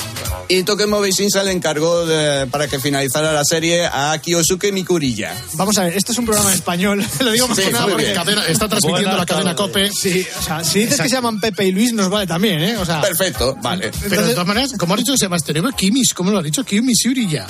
[0.47, 5.35] Y Tokemo Shinsa le encargó de- para que finalizara la serie a Kiyosuke Mikuriya.
[5.55, 7.05] Vamos a ver, esto es un programa en español.
[7.19, 8.13] Lo digo más Sí, que nada porque.
[8.13, 9.55] Cadena- está transmitiendo Buenas la cadena.
[9.55, 9.91] COPE.
[9.91, 12.77] Sí, o sea, si dices que se llaman Pepe y Luis, nos vale también, ¿eh?
[12.77, 13.91] O sea, Perfecto, vale.
[14.09, 15.73] Pero de todas maneras, como has dicho que se llama este nombre?
[15.75, 16.63] Kimis, ¿cómo lo has dicho?
[16.63, 17.45] Kimis Uriya.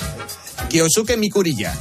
[0.68, 1.74] Kiyosuke Mikuriya.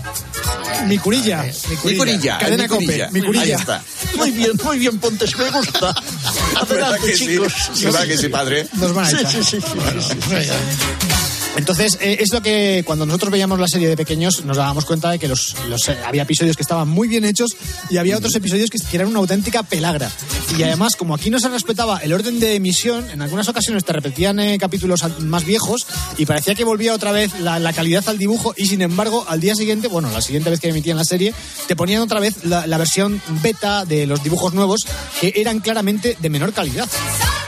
[0.85, 1.43] mi curilla.
[1.83, 2.37] Mikurilla.
[2.37, 3.09] Cadena el Cope, Mikurilla.
[3.11, 3.43] mi curilla.
[3.43, 3.83] Ahí está.
[4.15, 5.93] Muy bien, muy bien, Pontes, me gusta.
[6.69, 7.25] ¿Verdad Adelante, que sí?
[7.27, 7.53] chicos.
[7.83, 8.67] ¿Verdad que sí, padre?
[8.73, 9.31] Nos van a Sí, echar.
[9.31, 11.16] sí, sí, sí, sí, sí.
[11.57, 15.09] Entonces, eh, es lo que cuando nosotros veíamos la serie de pequeños nos dábamos cuenta
[15.09, 17.57] de que los, los, eh, había episodios que estaban muy bien hechos
[17.89, 20.11] y había otros episodios que, que eran una auténtica pelagra.
[20.55, 23.91] Y además, como aquí no se respetaba el orden de emisión, en algunas ocasiones te
[23.91, 28.19] repetían eh, capítulos más viejos y parecía que volvía otra vez la, la calidad al
[28.19, 31.33] dibujo y sin embargo, al día siguiente, bueno, la siguiente vez que emitían la serie,
[31.67, 34.85] te ponían otra vez la, la versión beta de los dibujos nuevos
[35.19, 36.87] que eran claramente de menor calidad.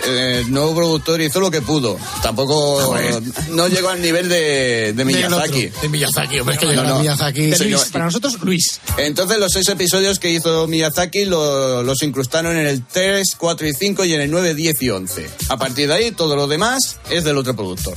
[0.07, 1.97] Eh, el nuevo productor hizo lo que pudo.
[2.23, 3.21] Tampoco Joder.
[3.49, 5.67] no llegó al nivel de, Miyazaki.
[5.67, 6.99] otro, De Miyazaki, hombre, es que No, llega no.
[6.99, 7.47] Miyazaki.
[7.47, 7.65] De.
[7.65, 8.79] Luis, para nosotros, Luis.
[8.97, 13.73] Entonces los seis episodios que hizo Miyazaki lo- los incrustaron en el 3, 4 y
[13.73, 15.29] 5 y en el 9, 10 y 11.
[15.49, 17.93] A partir de ahí todo lo demás es del otro productor.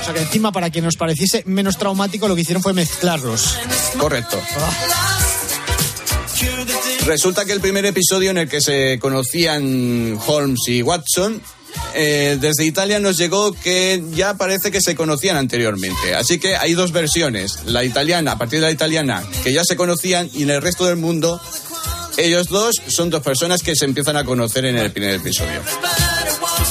[0.00, 3.56] O sea que encima, para que nos pareciese menos traumático, lo que hicieron fue mezclarlos.
[3.98, 4.38] Correcto.
[7.10, 11.42] Resulta que el primer episodio en el que se conocían Holmes y Watson,
[11.92, 16.14] eh, desde Italia nos llegó que ya parece que se conocían anteriormente.
[16.14, 17.64] Así que hay dos versiones.
[17.64, 20.86] La italiana, a partir de la italiana, que ya se conocían, y en el resto
[20.86, 21.40] del mundo,
[22.16, 25.62] ellos dos son dos personas que se empiezan a conocer en el primer episodio.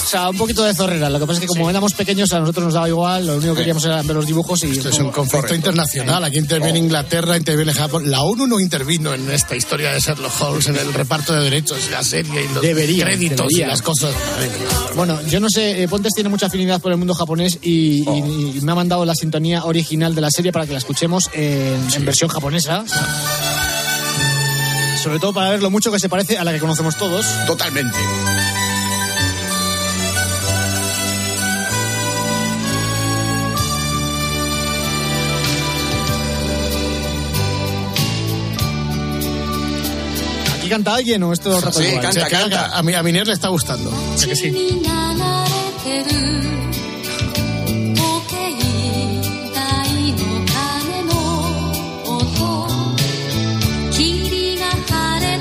[0.10, 1.10] Sea, un poquito de zorrera.
[1.10, 3.28] Lo que pasa es que como éramos pequeños, a nosotros nos daba igual.
[3.28, 4.72] Lo único que queríamos era ver los dibujos y.
[4.72, 6.24] Esto es un conflicto internacional.
[6.24, 8.10] Aquí interviene Inglaterra, interviene Japón.
[8.10, 11.78] La ONU no intervino en esta historia de Sherlock Holmes, en el reparto de derechos
[11.88, 13.65] y la serie y los Debería, créditos debería.
[13.65, 14.13] y las cosas.
[14.95, 18.58] Bueno, yo no sé, eh, Pontes tiene mucha afinidad por el mundo japonés y, y-
[18.58, 21.78] y me ha mandado la sintonía original de la serie para que la escuchemos en,
[21.93, 22.84] en versión japonesa.
[25.04, 27.26] Sobre todo para ver lo mucho que se parece a la que conocemos todos.
[27.48, 27.95] Totalmente.
[40.69, 42.05] ¿Aquí canta alguien o esto es rato igual?
[42.05, 43.89] O sea, que A, mi, a Miner le está gustando.
[43.89, 44.79] O sea que sí.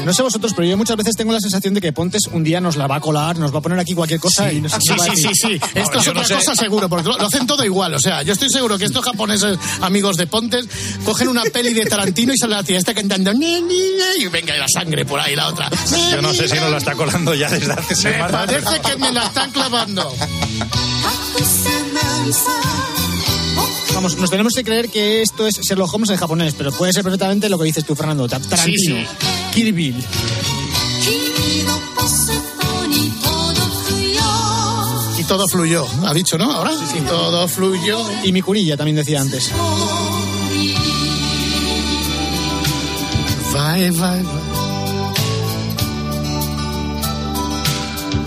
[0.08, 2.62] No sé vosotros, pero yo muchas veces tengo la sensación de que Pontes un día
[2.62, 4.78] nos la va a colar, nos va a poner aquí cualquier cosa y no sé
[4.80, 5.60] Sí, qué va a sí, sí, sí.
[5.74, 7.92] Esto es otra cosa seguro, porque lo, lo hacen todo igual.
[7.92, 10.66] O sea, yo estoy seguro que estos japoneses amigos de Pontes
[11.04, 14.28] cogen una peli de Tarantino y sale la tía esta cantando "Ni, ni, ni", y
[14.28, 15.68] venga, y la sangre por ahí, la otra.
[16.10, 18.30] Yo no sé si nos la está colando ya desde hace semanas.
[18.32, 20.10] parece que me la están clavando
[23.98, 27.02] vamos, nos tenemos que creer que esto es Sherlock Holmes en japonés, pero puede ser
[27.02, 28.28] perfectamente lo que dices tú, Fernando.
[28.28, 29.06] Tarantino, sí,
[35.18, 36.52] Y todo fluyó, ha dicho, ¿no?
[36.52, 36.70] Ahora.
[36.70, 37.00] Sí, sí.
[37.08, 37.98] Todo fluyó.
[38.22, 39.50] Y mi curilla también decía antes.
[43.52, 44.24] Bye, bye.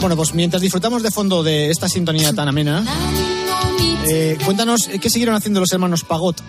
[0.02, 2.84] Bueno, pues mientras disfrutamos de fondo de esta sintonía tan amena
[4.08, 6.42] eh, cuéntanos eh, qué siguieron haciendo los hermanos Pagot.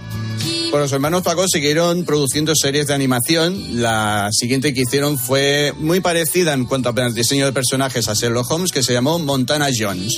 [0.70, 3.82] Pues los hermanos Paco siguieron produciendo series de animación.
[3.82, 8.50] La siguiente que hicieron fue muy parecida en cuanto a diseño de personajes a Sherlock
[8.50, 10.14] Holmes, que se llamó Montana Jones.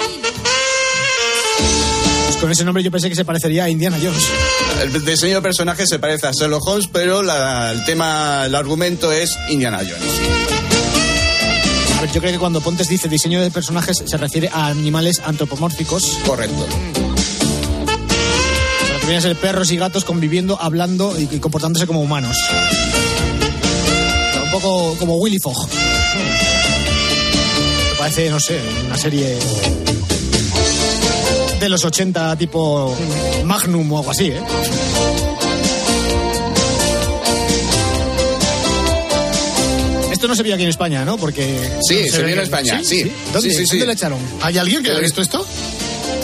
[2.26, 4.24] Pues con ese nombre yo pensé que se parecería a Indiana Jones.
[4.82, 9.10] El diseño de personajes se parece a Sherlock Holmes, pero la- el tema, el argumento
[9.10, 10.20] es Indiana Jones.
[11.98, 15.20] A ver, yo creo que cuando Pontes dice diseño de personajes se refiere a animales
[15.24, 16.18] antropomórficos.
[16.24, 16.64] Correcto.
[19.06, 22.36] A ser perros y gatos conviviendo, hablando y, y comportándose como humanos.
[24.44, 25.68] Un poco como Willy Fogg.
[27.92, 29.38] Me parece, no sé, una serie
[31.60, 32.96] de los 80 tipo
[33.44, 34.42] Magnum o algo así, ¿eh?
[40.10, 41.16] Esto no se vio aquí en España, ¿no?
[41.16, 41.58] Porque...
[41.86, 43.12] Sí, no se ve vio en España, sí.
[43.32, 43.50] ¿Dónde?
[43.50, 43.70] Sí, sí, sí.
[43.78, 44.18] ¿Dónde la echaron?
[44.42, 45.46] ¿Hay alguien que haya visto esto?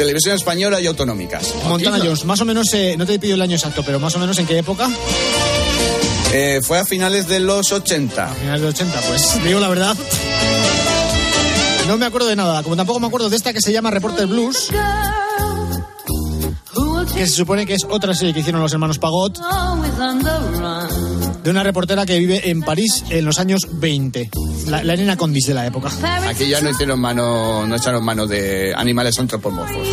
[0.00, 1.54] Televisión española y autonómicas.
[1.68, 4.18] Montana Jones, más o menos, eh, no te pido el año exacto, pero más o
[4.18, 4.88] menos en qué época?
[6.32, 8.28] Eh, fue a finales de los 80.
[8.28, 9.94] Finales de 80, pues digo la verdad.
[11.86, 14.26] No me acuerdo de nada, como tampoco me acuerdo de esta que se llama Reporter
[14.26, 14.70] Blues,
[17.14, 19.38] que se supone que es otra serie que hicieron los hermanos Pagot,
[21.44, 24.30] de una reportera que vive en París en los años 20,
[24.68, 25.90] la, la Elena Condis de la época.
[26.28, 29.86] Aquí ya no hicieron mano, no echaron mano de animales antropomorfos.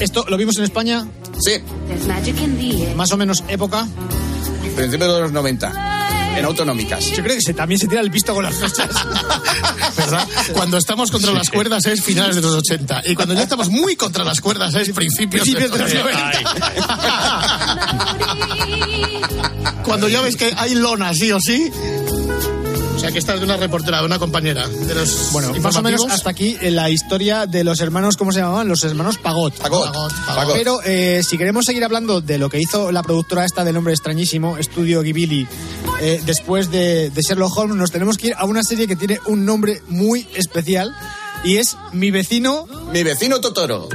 [0.00, 1.06] Esto lo vimos en España,
[1.40, 1.52] Sí,
[2.96, 3.86] más o menos época.
[4.76, 5.91] principios de los 90.
[6.36, 7.10] En autonómicas.
[7.10, 8.88] Yo creo que se, también se tira el pisto con las fechas.
[9.96, 10.26] ¿Verdad?
[10.52, 13.02] Cuando estamos contra las cuerdas es finales de los 80.
[13.06, 16.42] Y cuando ya estamos muy contra las cuerdas es principios, Principios de los 90.
[19.84, 21.70] Cuando ya ves que hay lona sí o sí.
[22.94, 24.68] O sea que esta es de una reportera, de una compañera.
[24.68, 28.32] De los Bueno, más o menos hasta aquí eh, la historia de los hermanos, ¿cómo
[28.32, 28.68] se llamaban?
[28.68, 29.56] Los hermanos Pagot.
[29.56, 29.92] Pagot,
[30.26, 30.54] Pagot.
[30.54, 33.92] Pero eh, si queremos seguir hablando de lo que hizo la productora esta de nombre
[33.92, 35.46] extrañísimo, Estudio Ghibli,
[36.00, 39.18] eh, después de, de Sherlock Holmes, nos tenemos que ir a una serie que tiene
[39.26, 40.94] un nombre muy especial
[41.44, 42.66] y es Mi vecino.
[42.92, 43.88] Mi vecino Totoro.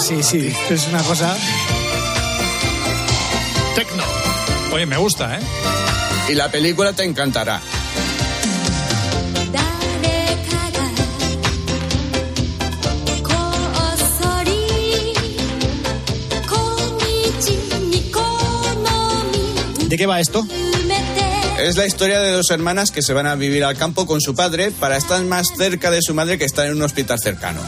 [0.00, 1.36] Sí, sí, es una cosa.
[3.74, 4.04] Tecno.
[4.72, 5.40] Oye, me gusta, ¿eh?
[6.28, 7.60] y la película te encantará.
[19.88, 20.46] ¿De qué va esto?
[21.60, 24.34] Es la historia de dos hermanas que se van a vivir al campo con su
[24.34, 27.60] padre para estar más cerca de su madre que está en un hospital cercano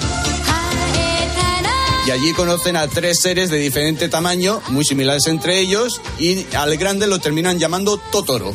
[2.08, 6.74] y allí conocen a tres seres de diferente tamaño, muy similares entre ellos, y al
[6.78, 8.54] grande lo terminan llamando Totoro.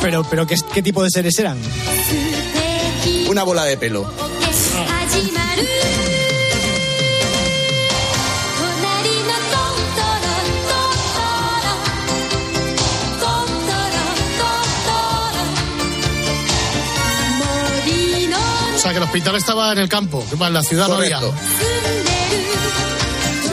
[0.00, 1.58] Pero, pero ¿qué, qué tipo de seres eran?
[3.26, 4.02] Una bola de pelo.
[18.74, 20.86] O sea, que el hospital estaba en el campo, en la ciudad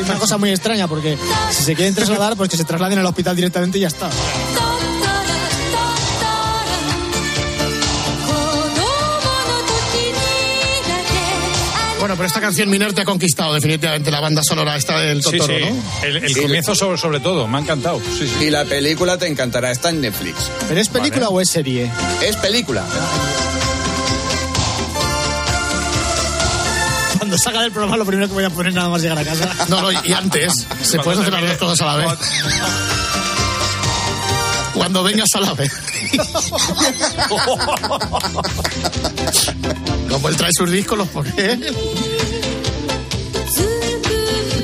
[0.09, 1.15] es una cosa muy extraña porque
[1.51, 4.09] si se quieren trasladar, pues que se trasladen al hospital directamente y ya está.
[11.99, 15.37] Bueno, pero esta canción Miner te ha conquistado definitivamente la banda sonora esta del Sí,
[15.37, 15.65] Totoro, sí.
[15.65, 16.07] ¿no?
[16.07, 17.99] El, el comienzo sobre, sobre todo, me ha encantado.
[18.17, 18.45] Sí, sí.
[18.45, 20.49] Y la película te encantará, está en Netflix.
[20.69, 21.91] ¿Pero es película o es serie?
[22.25, 22.85] Es película.
[27.29, 29.53] Cuando salga del programa, lo primero que voy a poner nada más llegar a casa.
[29.67, 32.19] No, no, y antes, se pueden hacer las dos cosas a la vez.
[34.73, 35.71] Cuando vengas a la vez.
[40.09, 41.59] Como él trae sus discos, los pone.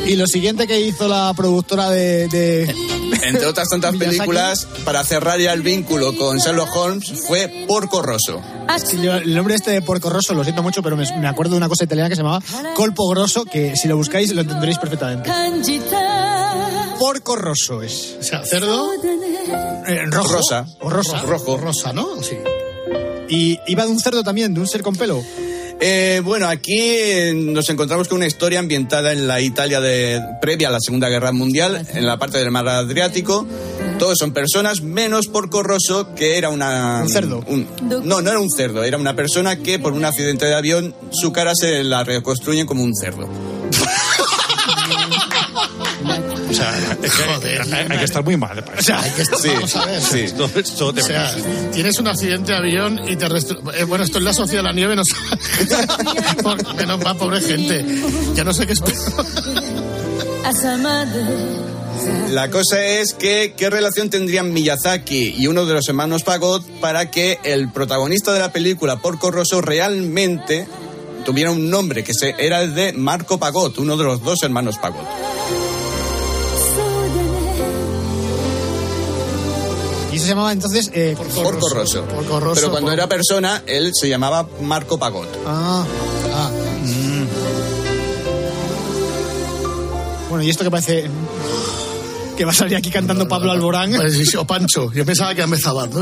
[0.08, 2.28] Y lo siguiente que hizo la productora de.
[2.30, 8.02] de- Entre otras tantas películas, para cerrar ya el vínculo con Sherlock Holmes, fue Porco
[8.02, 8.42] Rosso.
[8.86, 11.52] Sí, yo- el nombre este de Porco Rosso, lo siento mucho, pero me, me acuerdo
[11.52, 12.42] de una cosa italiana que se llamaba
[12.76, 15.30] Colpo Grosso, que si lo buscáis lo entenderéis perfectamente.
[17.00, 18.16] Porco Rosso es.
[18.20, 18.90] O sea, cerdo.
[19.88, 20.34] Eh, rojo.
[20.34, 20.66] Rosa.
[20.82, 21.22] O rosa.
[21.22, 21.58] Rojo.
[21.58, 22.08] Rosa, ¿no?
[22.24, 22.38] Sí.
[23.30, 25.22] Y iba de un cerdo también, de un ser con pelo.
[25.88, 30.70] Eh, bueno, aquí eh, nos encontramos con una historia ambientada en la Italia de, previa
[30.70, 33.46] a la Segunda Guerra Mundial, en la parte del mar Adriático.
[34.00, 37.02] Todos son personas, menos Porco Rosso, que era una...
[37.04, 37.44] Un cerdo.
[37.48, 37.68] un-
[38.04, 41.32] no, no era un cerdo, era una persona que por un accidente de avión su
[41.32, 43.30] cara se la reconstruyen como un cerdo.
[46.56, 47.62] Sea, es que Joder.
[47.62, 48.64] hay, hay que estar muy mal.
[48.64, 50.02] para O sea, hay que estar, Sí, vamos a ver.
[50.02, 50.22] sí.
[50.22, 50.44] De
[51.02, 51.36] O sea,
[51.74, 54.68] tienes un accidente de avión y te restru- eh, Bueno, esto es la sociedad de
[54.70, 55.04] la nieve, no
[56.76, 57.86] Menos mal, pobre gente.
[58.36, 58.98] Ya no sé qué espero.
[62.30, 67.10] La cosa es que qué relación tendrían Miyazaki y uno de los hermanos Pagot para
[67.10, 70.68] que el protagonista de la película Porco Rosso realmente
[71.26, 74.78] tuviera un nombre que se, era el de Marco Pagot, uno de los dos hermanos
[74.78, 75.06] Pagot.
[80.16, 80.90] Y eso se llamaba entonces.
[80.94, 82.06] eh, Porco Rosso.
[82.06, 85.28] Porco Rosso, Pero cuando por- era persona, él se llamaba Marco Pagot.
[85.46, 85.84] Ah,
[86.34, 86.50] ah.
[90.30, 91.10] Bueno, y esto que parece.
[92.38, 93.94] Que va a salir aquí cantando Pablo Alborán.
[94.12, 94.92] Sí, o Pancho.
[94.92, 95.88] Yo pensaba que empezaba.
[95.88, 95.96] Qué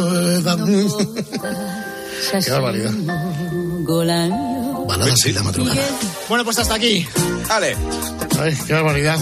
[2.52, 2.92] barbaridad.
[4.88, 5.82] Balada así la madrugada.
[6.30, 7.08] Bueno, pues hasta aquí.
[7.48, 7.76] Vale.
[8.40, 9.18] Ay, qué barbaridad.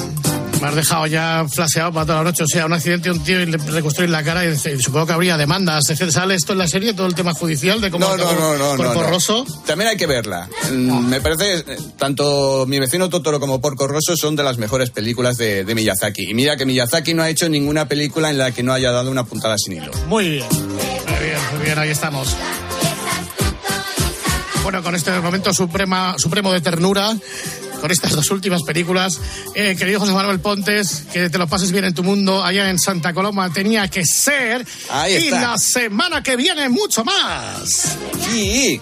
[0.62, 2.44] Me has dejado ya flaseado para toda la noche.
[2.44, 4.46] O sea, un accidente, un tío y le reconstruir la cara.
[4.46, 5.86] Y supongo que habría demandas.
[6.10, 6.94] ¿Sale esto en la serie?
[6.94, 9.10] Todo el tema judicial de cómo No, no, no, no, no, Porco no.
[9.10, 9.46] Rosso.
[9.66, 10.48] También hay que verla.
[10.72, 11.64] Mm, Me parece,
[11.98, 16.30] tanto Mi vecino Totoro como Porco Rosso son de las mejores películas de, de Miyazaki.
[16.30, 19.10] Y mira que Miyazaki no ha hecho ninguna película en la que no haya dado
[19.10, 19.92] una puntada sin hilo.
[20.08, 20.46] Muy bien.
[20.52, 22.36] Muy bien, muy bien, ahí estamos.
[24.64, 27.16] Bueno, con este momento suprema, supremo de ternura,
[27.82, 29.20] con estas dos últimas películas,
[29.56, 32.80] eh, querido José Manuel Pontes, que te lo pases bien en tu mundo allá en
[32.80, 34.66] Santa Coloma, tenía que ser.
[34.90, 35.42] Ahí y está.
[35.42, 37.98] la semana que viene mucho más.
[38.30, 38.80] Sí.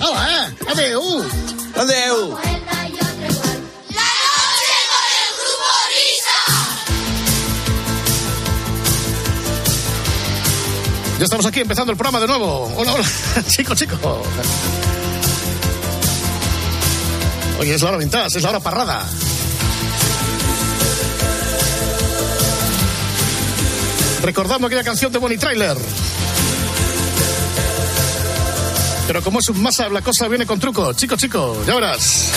[0.00, 0.64] ¡Hola, eh!
[0.70, 1.24] ¡Adeu!
[1.74, 2.38] ¡Adeu!
[11.18, 12.72] Ya estamos aquí empezando el programa de nuevo.
[12.76, 13.04] Hola, hola,
[13.48, 13.98] chicos, chicos.
[17.58, 19.04] Oye, es la hora vintage, es la hora parrada.
[24.22, 25.76] Recordando aquella canción de Bonnie Trailer.
[29.06, 30.92] Pero como es un masa, la cosa viene con truco.
[30.92, 32.30] Chicos, chicos, ya verás.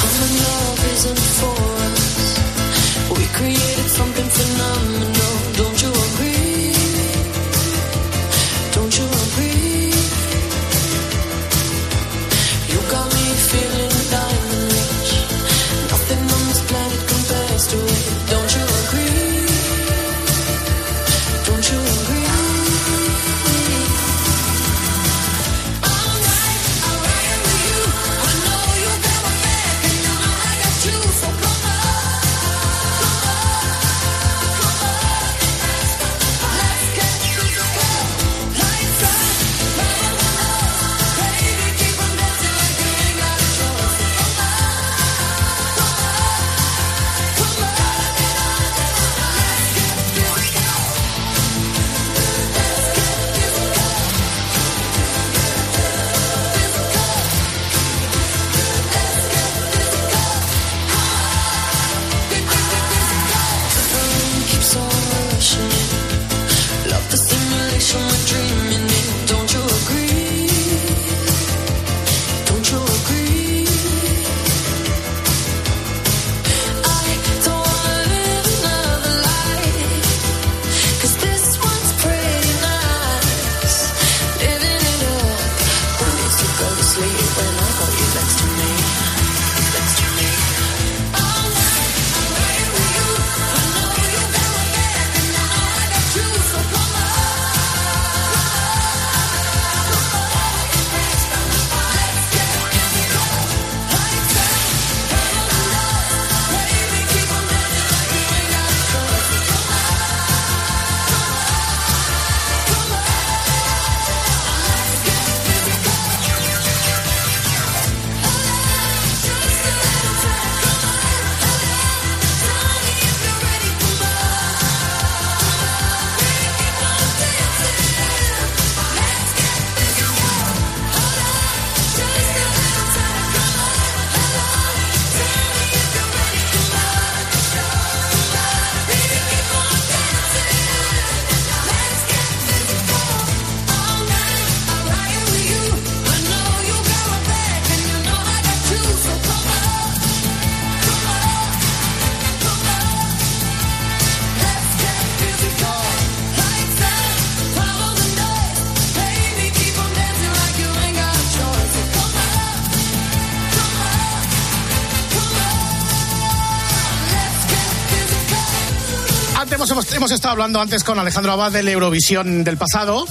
[169.94, 173.06] Hemos, estado hablando antes con Alejandro Abad del Eurovisión del pasado,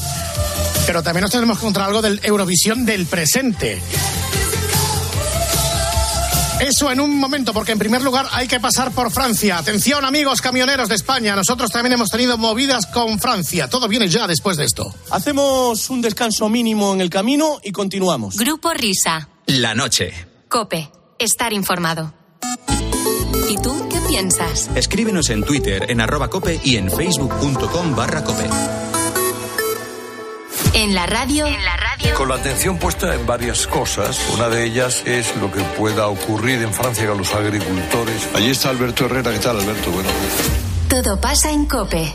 [0.87, 3.81] pero también nos tenemos que encontrar algo del Eurovisión del presente.
[6.61, 9.59] Eso en un momento, porque en primer lugar hay que pasar por Francia.
[9.59, 13.69] Atención amigos camioneros de España, nosotros también hemos tenido movidas con Francia.
[13.69, 14.95] Todo viene ya después de esto.
[15.11, 18.37] Hacemos un descanso mínimo en el camino y continuamos.
[18.37, 19.29] Grupo Risa.
[19.47, 20.13] La noche.
[20.49, 20.91] Cope.
[21.19, 22.13] Estar informado.
[23.49, 24.69] ¿Y tú piensas?
[24.75, 28.45] Escríbenos en Twitter en arroba cope y en facebook.com barra cope.
[30.75, 31.47] En la radio.
[31.47, 32.15] En la radio.
[32.15, 34.19] Con la atención puesta en varias cosas.
[34.35, 38.29] Una de ellas es lo que pueda ocurrir en Francia con los agricultores.
[38.35, 39.33] Allí está Alberto Herrera.
[39.33, 39.91] ¿Qué tal, Alberto?
[39.91, 40.09] Bueno,
[40.89, 42.15] Todo pasa en Cope.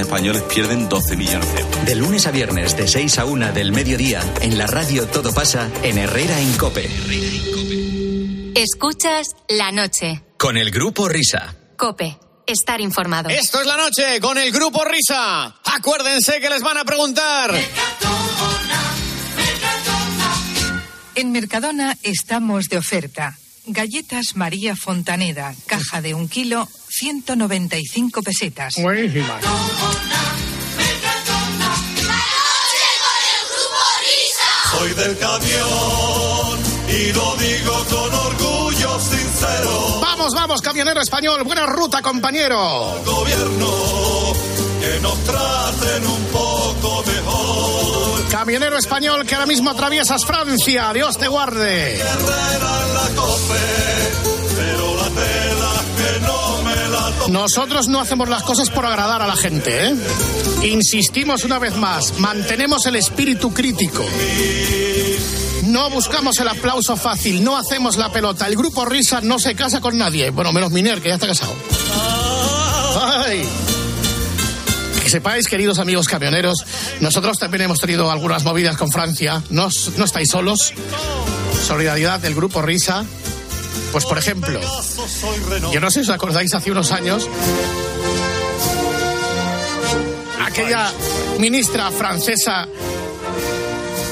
[0.00, 1.84] españoles pierden 12 millones de euros.
[1.84, 5.70] De lunes a viernes de 6 a 1 del mediodía, en la radio Todo pasa
[5.82, 6.88] en Herrera en Cope.
[8.54, 10.22] Escuchas la noche.
[10.36, 11.54] Con el grupo Risa.
[11.76, 12.18] Cope.
[12.46, 13.28] Estar informado.
[13.30, 15.54] Esto es la noche con el grupo Risa.
[15.64, 17.54] Acuérdense que les van a preguntar.
[21.14, 23.38] En Mercadona estamos de oferta.
[23.66, 26.68] Galletas María Fontaneda, caja de un kilo,
[27.02, 28.74] 195 pesetas.
[28.80, 29.40] Buenísima.
[34.70, 40.00] Soy del camión y lo digo con orgullo sincero.
[40.00, 41.42] Vamos, vamos, camionero español.
[41.42, 43.02] Buena ruta, compañero.
[43.04, 43.68] Gobierno
[44.80, 48.28] que nos traten un poco mejor.
[48.30, 50.92] Camionero español que ahora mismo atraviesas Francia.
[50.92, 51.96] Dios te guarde.
[51.96, 54.31] Herrera en la cope,
[57.32, 59.94] Nosotros no hacemos las cosas por agradar a la gente, ¿eh?
[60.64, 64.04] Insistimos una vez más, mantenemos el espíritu crítico.
[65.64, 68.46] No buscamos el aplauso fácil, no hacemos la pelota.
[68.46, 70.28] El grupo Risa no se casa con nadie.
[70.28, 71.54] Bueno, menos Miner, que ya está casado.
[73.00, 73.42] ¡Ay!
[75.02, 76.66] Que sepáis, queridos amigos camioneros,
[77.00, 79.42] nosotros también hemos tenido algunas movidas con Francia.
[79.48, 80.74] No, no estáis solos.
[81.66, 83.06] Solidaridad del grupo Risa.
[83.92, 84.60] Pues, por ejemplo,
[85.72, 87.28] yo no sé si os acordáis hace unos años,
[90.44, 90.90] aquella
[91.38, 92.68] ministra francesa,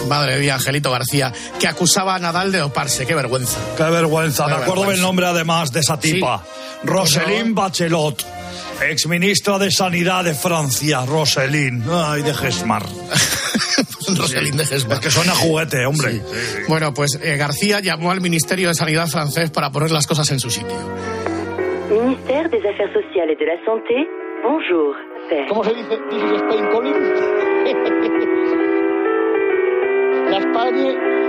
[0.08, 3.06] madre mía, Angelito García, que acusaba a Nadal de doparse.
[3.06, 3.58] Qué vergüenza.
[3.76, 4.46] Qué vergüenza.
[4.46, 6.44] Qué Me acuerdo del nombre además de esa tipa.
[6.84, 8.39] Roselyne Bachelot.
[8.88, 11.84] Exministra de Sanidad de Francia, Roselyne.
[11.92, 12.82] Ay, de Gesmar.
[14.16, 14.98] Roselyne de Gesmar.
[14.98, 16.20] Es que suena juguete, hombre.
[16.68, 20.40] Bueno, pues eh, García llamó al Ministerio de Sanidad francés para poner las cosas en
[20.40, 20.76] su sitio.
[21.90, 24.06] Ministère des Affaires sociales et de la Santé,
[24.44, 24.94] bonjour.
[25.48, 25.96] ¿Cómo se dice?
[26.08, 26.94] This is Spain calling.
[30.30, 31.20] La España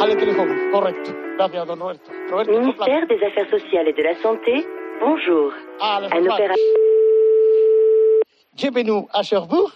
[0.00, 0.54] al teléfono.
[0.72, 1.14] Correcto.
[1.36, 2.10] Gracias, don Roberto.
[2.30, 4.66] Roberto, Ministère des Affaires sociales et de la Santé,
[5.00, 5.52] bonjour.
[5.80, 6.08] Ah, la
[8.58, 9.70] Bienvenue à Cherbourg.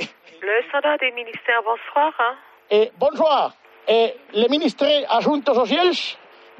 [0.00, 2.12] Le SADA des ministères, bonsoir.
[2.18, 2.34] hein.
[2.68, 3.52] Et bonjour.
[3.86, 5.92] Eh, le ministre Asuntos Sociales,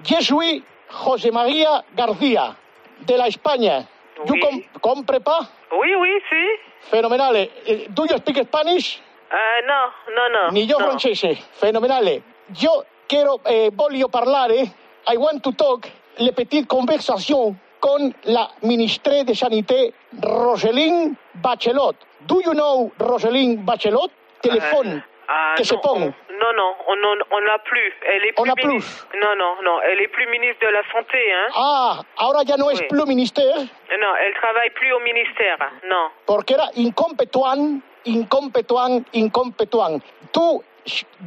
[0.04, 2.54] je suis José María García,
[3.00, 3.84] de la España.
[4.24, 5.48] ¿You com compre pas?
[5.72, 6.90] Oui, oui, sí.
[6.90, 7.50] Fenomenale.
[7.66, 9.00] Eh, do you speak Spanish?
[9.32, 10.52] Eh, no, no, no.
[10.52, 10.86] Ni yo no.
[10.86, 11.34] francese.
[11.60, 12.22] Fenomenale.
[12.54, 14.62] Yo quiero, eh, voglio parlare,
[15.08, 15.88] I want to talk,
[16.18, 19.92] le petite conversation con la ministre de Sanité,
[20.22, 21.94] Roselyne Bachelot.
[22.26, 24.10] Do you know Roselyne Bachelot?
[24.42, 25.02] Téléphone.
[25.30, 26.02] Ah, que se non, pone.
[26.04, 27.92] on- non, non, on on on n'a plus.
[28.06, 29.06] Elle est On plus n'a plus.
[29.20, 29.80] Non, non, non.
[29.82, 31.48] Elle est plus ministre de la santé, hein.
[31.54, 32.86] Ah, ahora ya no es Oui.
[32.88, 35.58] plus ministère, Non, elle travaille plus au ministère.
[35.86, 36.08] Non.
[36.26, 40.00] porque era incompetuant, incompetuant, incompetuant.
[40.32, 40.62] Tú,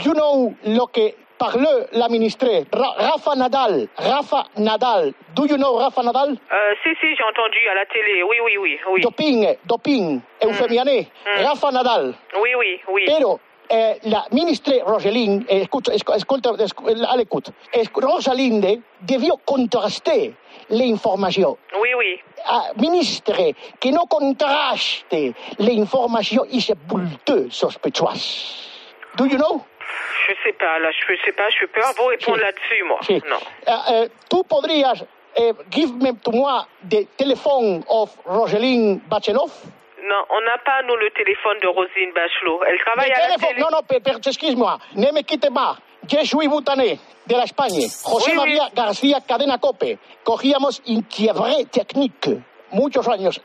[0.03, 5.13] you know lo que parle la ministre, Ra- Rafa Nadal, Rafa Nadal.
[5.33, 6.29] Do you know Rafa Nadal?
[6.51, 8.21] Euh, si, si, j'ai entendu à la télé.
[8.23, 9.01] Oui, oui, oui, oui.
[9.01, 12.13] Doping, doping, eufemiané, Rafa Nadal.
[12.41, 13.03] Oui, oui, oui.
[13.07, 13.39] Pero
[13.69, 20.31] eh, la ministre Rosalinde, eh, escucha, escu- escolta, escu- à l'écoute, Es- Rosalinde debió contrastar
[20.69, 21.55] la información.
[21.81, 22.19] Oui, oui.
[22.45, 28.69] Ah, ministre que no contraste la información y se bulteux sospechoise.
[29.17, 29.65] Do you know?
[30.32, 32.43] Je sais pas, là, je sais pas, je peux pas vous répondre Sí.
[32.43, 32.99] là-dessus, moi.
[33.01, 33.21] Sí.
[33.29, 33.38] Non.
[33.67, 35.03] Ah, eh, ¿Tú podrías
[35.36, 39.49] eh, give me to moi the telephone of Roseline Bachelot?
[40.03, 42.63] Non, on n'a pas, nous, le téléphone de Rosine Bachelot.
[42.67, 43.59] Elle travaille Le à la télé.
[43.61, 44.77] No, no, per, per- excuse-moi.
[44.95, 45.77] Ne me quite más.
[46.09, 47.88] Je suis Butané, de la España.
[48.03, 48.36] José Oui, oui.
[48.38, 49.99] María García Cadena Cope.
[50.23, 52.29] Cogíamos Inquievre Technique.
[52.71, 53.39] Muchos años.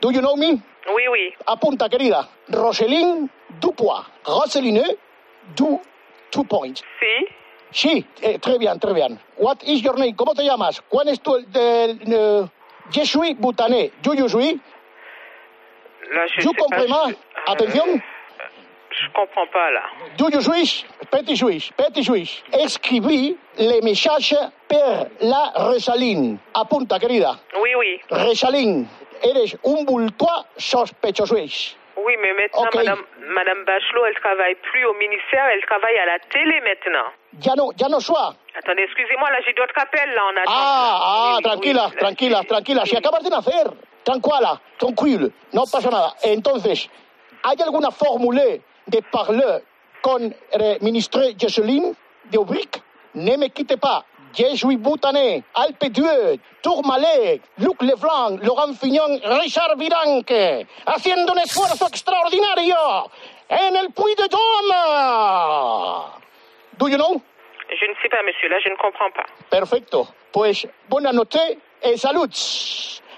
[0.00, 0.58] Do you know me?
[0.94, 1.34] Oui, oui.
[1.46, 2.26] Apunta, querida.
[2.48, 3.28] Roseline
[3.60, 4.04] Dupois.
[4.24, 4.84] Roseline
[5.54, 5.78] Du
[6.30, 6.82] Two Points.
[7.00, 7.26] Sí.
[7.72, 9.18] Sí, eh, très bien, très bien.
[9.38, 10.14] What is your name?
[10.14, 10.80] ¿Cómo te llamas?
[10.88, 11.32] ¿Cuál es tu...
[11.48, 12.48] De, de,
[12.90, 13.90] je suis Butané.
[14.02, 14.60] Do you suis?
[16.12, 16.76] Là, je You sais pas.
[16.78, 18.00] comprends je- Attention.
[18.90, 19.82] Je comprends pas, là.
[20.16, 20.84] Do you Swiss?
[21.10, 22.42] Petit Suisse, petit Suisse.
[22.52, 24.36] Escribí le mensaje
[24.68, 26.38] per la Resaline.
[26.54, 27.38] Apunta, querida.
[27.60, 28.00] Oui, oui.
[28.10, 28.86] Resaline,
[29.22, 31.36] eres un bultois sospechoso.
[31.96, 32.68] Oui, mais maintenant.
[32.74, 37.08] Madame, Madame Bachelot, elle travaille plus au ministère, elle travaille à la télé maintenant.
[37.42, 38.34] Ya no, ya no sois.
[38.54, 40.54] Attendez, excusez-moi, là, j'ai d'autres appels, là, en attente.
[40.56, 41.96] Ah, ah, Oui, oui, tranquila, oui.
[41.98, 42.84] tranquila, tranquila.
[42.86, 43.66] Si acabas de nacer,
[44.04, 46.14] tranquila, tranquilo, no pasa nada.
[46.22, 46.88] Entonces,
[47.42, 48.42] ¿hay alguna fórmula
[48.86, 49.62] de parler
[50.02, 52.82] con el ministre Jocelyn de Aubric?
[53.14, 54.04] Ne me quitte pas.
[54.34, 61.86] Je suis Boutané, Alpe d'Huez, Tourmalet, Luc Leblanc, Laurent Fignon, Richard Viranque, haciendo un esfuerzo
[61.86, 62.76] extraordinario
[63.48, 64.74] en el Puy de Dôme.
[66.78, 67.22] Do you know?
[67.68, 69.26] Je ne sais pas, monsieur, là, je ne comprends pas.
[69.50, 70.06] Perfecto.
[70.32, 72.30] Pues buena noche y salud.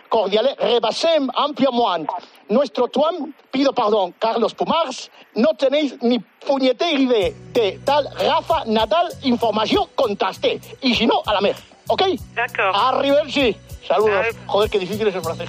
[0.08, 2.12] Cordiales, rebasem ampliamente.
[2.48, 9.08] Nuestro tuam, pido perdón, Carlos Pumars, no tenéis ni puñetera idea de tal Rafa Nadal
[9.22, 10.60] información contraste.
[10.80, 11.56] Y si no, a la mer.
[11.88, 12.02] ¿Ok?
[12.34, 12.74] D'accord.
[12.74, 13.56] Arrivederci.
[13.86, 14.26] Saludos.
[14.46, 15.48] Joder, qué difícil es el francés.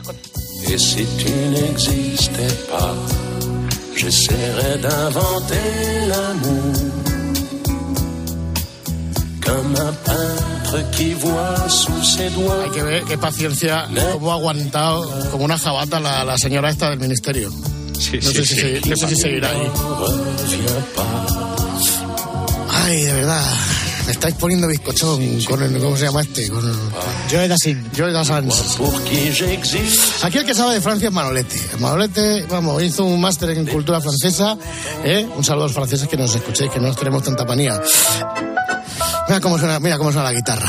[0.67, 2.93] Et si tu n'existais pas,
[3.95, 6.98] j'essaierais d'inventer l'amour.
[9.49, 12.63] Comme un peintre qui voit sous ses doigts.
[12.65, 16.89] Hay que ver qué paciencia, cómo ha aguantado como una jabata la, la señora esta
[16.91, 17.49] del ministerio.
[17.49, 19.71] no, sé si se- no sé si seguirá ahí.
[22.69, 23.43] Ay, de verdad.
[24.05, 26.49] Me estáis poniendo bizcochón con el, ¿cómo se llama este?
[26.49, 26.63] Con
[27.29, 27.89] Joe Dassin.
[27.95, 28.49] Joe Dassin.
[30.23, 31.59] Aquí el que sabe de Francia es Manolete.
[31.79, 34.57] Manolete, vamos, hizo un máster en cultura francesa.
[35.03, 35.27] ¿eh?
[35.35, 37.79] Un saludo a los franceses que nos escuchéis, que no os tenemos tanta manía.
[39.29, 40.67] Mira cómo suena, mira cómo suena la guitarra.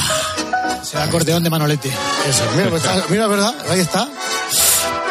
[0.82, 1.88] Es el acordeón de Manolete.
[2.28, 3.54] Eso, mira, pues está- mira, ¿verdad?
[3.70, 4.04] Ahí está.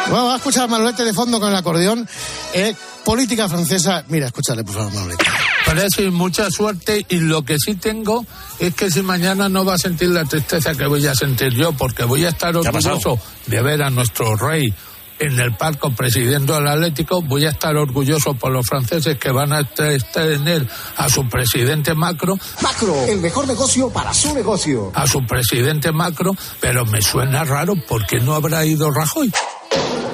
[0.06, 2.08] Bueno, vamos a escuchar a Manolete de fondo con el acordeón.
[2.54, 2.74] Eh,
[3.04, 4.04] política francesa.
[4.08, 5.24] Mira, escúchale, por favor, Manolete.
[5.66, 8.24] Parece mucha suerte y lo que sí tengo
[8.58, 11.72] es que si mañana no va a sentir la tristeza que voy a sentir yo,
[11.72, 14.72] porque voy a estar orgulloso de ver a nuestro rey
[15.20, 19.52] en el palco presidiendo al Atlético, voy a estar orgulloso por los franceses que van
[19.52, 20.66] a te- tener
[20.96, 24.90] a su presidente Macron, Macro, el mejor negocio para su negocio.
[24.94, 29.30] a su presidente Macron, pero me suena raro porque no habrá ido Rajoy.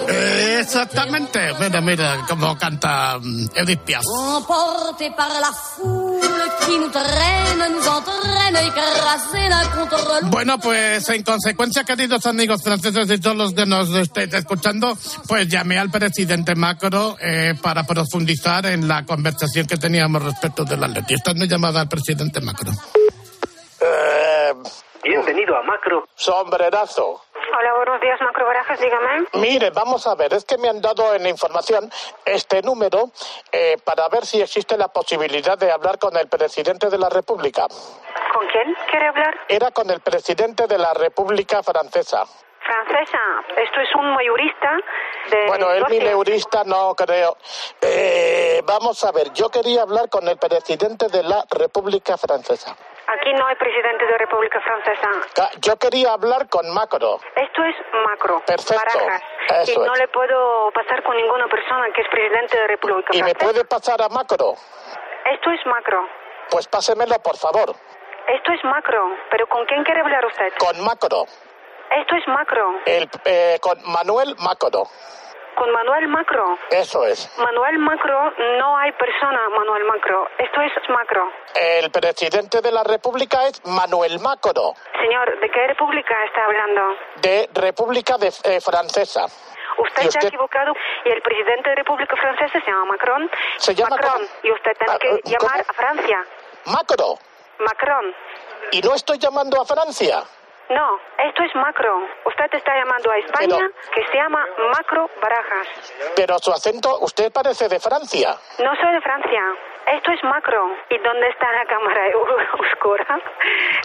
[0.08, 1.54] Eh, exactamente.
[1.58, 4.02] Mira, mira cómo canta mm, Edith Piaf.
[4.36, 6.16] Emportés par la foule
[6.64, 10.30] qui nous traîne, nous entraîne écrasés l'un contre.
[10.30, 14.96] Bueno, pues en consecuencia, queridos amigos franceses y todos los que nos estéis escuchando,
[15.26, 20.82] pues llamé al presidente Macron eh, para profundizar en la conversación que teníamos respecto del
[20.82, 21.14] Atleti.
[21.14, 22.76] Esta es mi llamada al presidente Macron.
[23.80, 24.52] Eh,
[25.06, 26.08] Bienvenido a Macro.
[26.16, 27.25] Sombrerazo.
[27.58, 29.26] Hola, buenos días, Macro Barajas, dígame.
[29.34, 31.90] Mire, vamos a ver, es que me han dado en información
[32.26, 33.10] este número
[33.50, 37.66] eh, para ver si existe la posibilidad de hablar con el presidente de la República.
[38.34, 39.34] ¿Con quién quiere hablar?
[39.48, 42.24] Era con el presidente de la República Francesa.
[42.60, 43.20] Francesa.
[43.56, 44.76] Esto es un mayorista
[45.30, 45.46] de...
[45.46, 45.98] Bueno, negocios.
[45.98, 47.38] mileurista no creo.
[47.80, 52.76] Eh, vamos a ver, yo quería hablar con el presidente de la República Francesa.
[53.08, 55.10] Aquí no hay presidente de República Francesa.
[55.60, 57.20] Yo quería hablar con Macro.
[57.36, 58.42] Esto es macro.
[58.46, 58.98] Perfecto.
[58.98, 59.22] Barajas.
[59.62, 60.00] Eso y no es.
[60.00, 63.44] le puedo pasar con ninguna persona que es presidente de República ¿Y me Francesa.
[63.46, 64.54] puede pasar a Macro?
[65.32, 66.06] Esto es macro.
[66.50, 67.74] Pues pásemelo, por favor.
[68.28, 69.08] Esto es macro.
[69.30, 70.52] ¿Pero con quién quiere hablar usted?
[70.58, 71.26] Con Macro.
[71.90, 72.80] Esto es macro.
[72.86, 74.82] El, eh, con Manuel Macro.
[75.56, 76.58] Con Manuel Macro.
[76.70, 77.30] Eso es.
[77.38, 80.28] Manuel Macro, no hay persona Manuel Macro.
[80.38, 81.30] Esto es macro.
[81.54, 86.82] El presidente de la República es Manuel Macro, Señor, ¿de qué república está hablando?
[87.22, 89.26] de República de, eh, Francesa.
[89.78, 90.72] Usted, ¿Y se ha equivocado
[91.04, 93.30] y el presidente de República Francesa se llama Macron.
[93.58, 94.22] Se llama Macron.
[94.42, 96.24] Y usted tiene Ah, que eh, llamar a Francia.
[96.66, 97.18] Macro.
[97.58, 98.14] Macron.
[98.72, 100.22] Y no estoy llamando a Francia.
[100.68, 101.96] No, esto es Macro.
[102.24, 104.44] Usted está llamando a España, que se llama
[104.76, 105.68] Macro Barajas.
[106.16, 108.34] Pero su acento, usted parece de Francia.
[108.58, 109.42] No soy de Francia.
[109.86, 110.68] Esto es Macro.
[110.90, 112.02] ¿Y dónde está la cámara
[112.58, 113.20] oscura?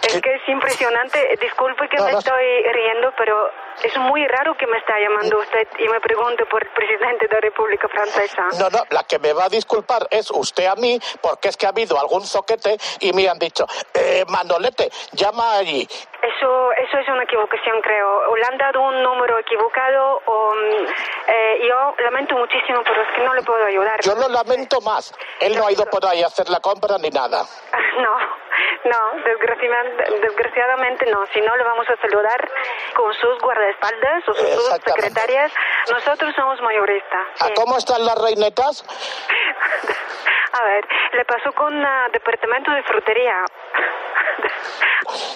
[0.06, 1.38] Es que es impresionante.
[1.40, 2.18] Disculpe que No, me no.
[2.18, 3.50] estoy riendo, pero
[3.84, 7.34] es muy raro que me está llamando usted y me pregunte por el presidente de
[7.34, 8.48] la República Francesa.
[8.58, 11.66] No, no, la que me va a disculpar es usted a mí, porque es que
[11.66, 15.86] ha habido algún zoquete y me han dicho, eh, Manolete, llama allí.
[16.22, 18.30] Eso, eso es una equivocación, creo.
[18.30, 20.54] O le han dado un número equivocado o...
[20.54, 20.86] mm,
[21.28, 24.00] eh, yo lamento muchísimo, pero es que no le puedo ayudar.
[24.02, 25.12] Yo lo lamento más.
[25.40, 27.44] Él no ha ido por ahí a hacer la compra ni nada.
[27.92, 28.16] No,
[28.84, 31.26] no, desgraciadamente, desgraciadamente no.
[31.26, 32.50] Si no, le vamos a saludar
[32.94, 35.52] con sus guardaespaldas o sus secretarias.
[35.90, 37.20] Nosotros somos mayoristas.
[37.40, 38.82] ¿A cómo están las reinetas?
[40.52, 43.44] A ver, le pasó con el departamento de frutería.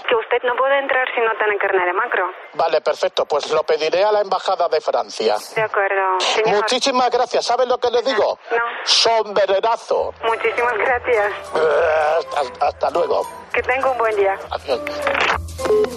[0.08, 2.24] Que usted no puede entrar si no tiene carne de macro.
[2.54, 5.36] Vale, perfecto, pues lo pediré a la Embajada de Francia.
[5.54, 6.20] De acuerdo.
[6.20, 7.44] Señor, Muchísimas gracias.
[7.46, 8.38] ¿Sabe lo que le digo?
[8.50, 8.56] No.
[8.84, 10.14] Sombrerazo.
[10.24, 11.32] muchísimas gracias.
[11.54, 13.22] Eh, hasta, hasta luego.
[13.52, 14.38] Que tenga un buen día.
[14.50, 14.80] Adiós.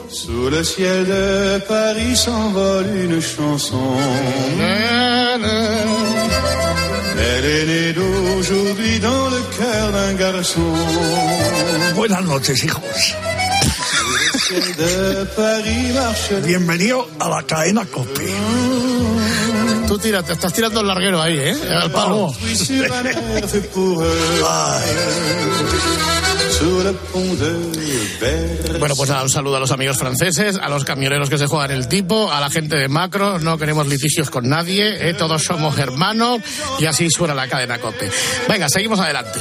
[0.10, 3.78] Sous le ciel de Paris s'envole une chanson.
[7.22, 7.94] Elle est née
[8.50, 10.62] d'aujourd'hui dans le cœur d'un garçon.
[11.96, 13.16] Buenas noches, hijos.
[14.50, 18.34] De Paris marche Bienvenido a la cadena COPE.
[19.88, 21.56] Tú tira, te estás tirando el larguero ahí, ¿eh?
[21.72, 22.34] Al palo.
[28.80, 31.88] Bueno, pues un saludo a los amigos franceses, a los camioneros que se juegan el
[31.88, 35.14] tipo, a la gente de Macro, no queremos litigios con nadie, ¿eh?
[35.14, 36.42] todos somos hermanos
[36.80, 38.10] y así suena la cadena COPE.
[38.48, 39.40] Venga, seguimos adelante.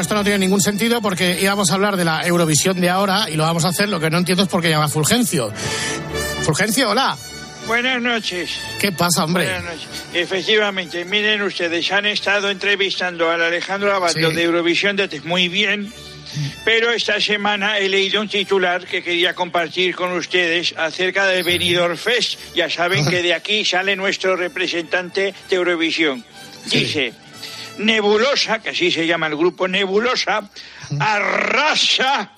[0.00, 3.26] Bueno, esto no tiene ningún sentido porque íbamos a hablar de la Eurovisión de ahora
[3.28, 5.52] y lo vamos a hacer, lo que no entiendo es por qué llama Fulgencio.
[6.40, 7.18] Fulgencio, hola.
[7.66, 8.48] Buenas noches.
[8.78, 9.44] ¿Qué pasa, hombre?
[9.44, 9.88] Buenas noches.
[10.14, 14.36] Efectivamente, miren ustedes, han estado entrevistando al Alejandro Abando Sí.
[14.36, 15.92] de Eurovisión de muy bien,
[16.64, 21.98] pero esta semana he leído un titular que quería compartir con ustedes acerca del Benidorm
[21.98, 22.38] Fest.
[22.54, 26.24] Ya saben que de aquí sale nuestro representante de Eurovisión.
[26.70, 27.12] Dice,
[27.80, 30.48] Nebulosa, que así se llama el grupo Nebulosa,
[30.98, 32.32] arrasa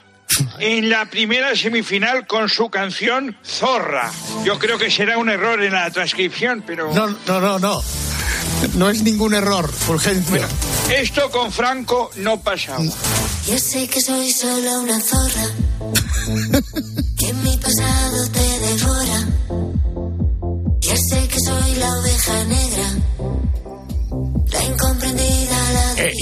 [0.59, 4.11] en la primera semifinal con su canción Zorra.
[4.45, 6.93] Yo creo que será un error en la transcripción, pero...
[6.95, 7.83] No, no, no, no.
[8.75, 10.47] No es ningún error, Fulgencio.
[10.91, 12.83] Esto con Franco no pasaba.
[13.47, 15.47] Yo sé que soy solo una zorra,
[17.19, 19.29] que mi pasado te devora.
[20.81, 22.91] Ya sé que soy la oveja negra,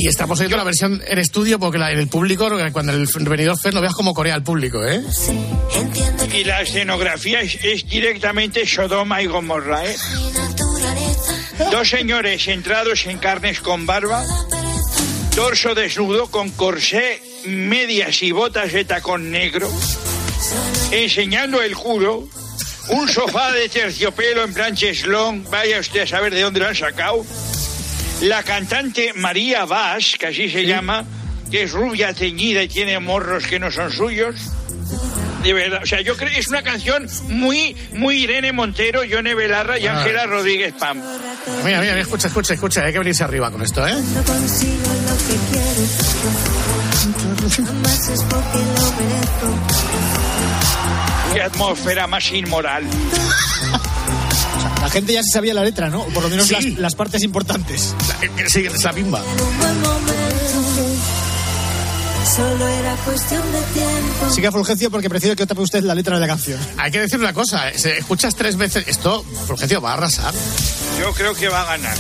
[0.01, 3.59] y estamos oyendo la versión en estudio porque la, en el público, cuando el venidor
[3.61, 5.03] Fest lo veas como Corea al público, ¿eh?
[6.33, 9.95] Y la escenografía es, es directamente Sodoma y Gomorra, ¿eh?
[11.71, 14.25] Dos señores entrados en carnes con barba,
[15.37, 19.71] torso desnudo con corsé, medias y botas de tacón negro,
[20.93, 22.27] enseñando el culo,
[22.89, 26.75] un sofá de terciopelo en plan cheslón, vaya usted a saber de dónde lo han
[26.75, 27.23] sacado,
[28.23, 31.05] la cantante María Vaz, que así se llama,
[31.51, 34.37] que es rubia teñida y tiene morros que no son suyos,
[35.43, 39.35] De verdad, o sea, yo creo que es una canción muy, muy Irene Montero, Yone
[39.35, 39.97] Belarra y Ah.
[39.99, 40.99] Ángela Rodríguez Pam.
[41.65, 42.85] Mira, mira, escucha, escucha, escucha.
[42.85, 43.95] Hay que venirse arriba con esto, ¿eh?
[43.95, 45.87] No consigo lo que quiero.
[47.67, 49.59] Jamás es porque lo merezco.
[51.33, 52.85] Qué atmósfera más inmoral.
[54.81, 56.01] La gente ya se sabía la letra, ¿no?
[56.03, 56.55] O por lo menos Sí.
[56.55, 57.95] las, las partes importantes.
[58.49, 59.21] Sí, es la bimba.
[59.23, 60.21] Un buen momento.
[62.37, 64.31] Solo era cuestión de tiempo.
[64.31, 66.61] Siga Fulgencio porque prefiero que tape usted la letra de la canción.
[66.79, 67.71] Hay que decir una cosa.
[67.71, 70.33] eh, escuchas tres veces esto, Fulgencio va a arrasar.
[71.01, 71.97] Yo creo que va a ganar.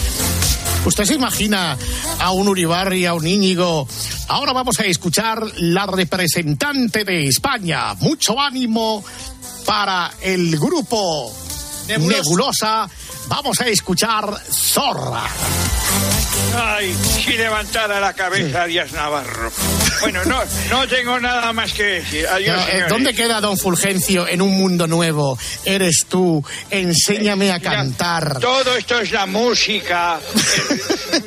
[0.84, 1.76] ¿Usted se imagina
[2.20, 3.86] a un Uribarri, a un Íñigo?
[4.28, 7.94] Ahora vamos a escuchar la representante de España.
[7.94, 9.04] Mucho ánimo
[9.66, 11.34] para el grupo
[11.91, 12.22] Nebulosa.
[12.22, 12.91] Nebulosa.
[13.28, 15.22] Vamos a escuchar Zorra.
[16.57, 19.53] Ay, si levantara la cabeza Díaz Navarro.
[20.01, 22.26] Bueno, no, no tengo nada más que decir.
[22.26, 22.84] Adiós, eh.
[22.88, 25.38] ¿Dónde queda Don Fulgencio en un mundo nuevo?
[25.64, 26.45] Eres tú.
[26.70, 28.41] Enséñame a cantar.
[28.41, 30.18] Todo esto es la música.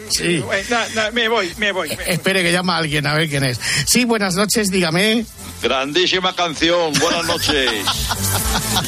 [0.10, 0.44] Sí.
[0.70, 1.90] No, me voy, me voy.
[1.90, 3.60] me- Espere que llama a alguien, a ver quién es.
[3.88, 5.26] Sí, buenas noches, dígame.
[5.64, 7.72] Grandísima canción, buenas noches.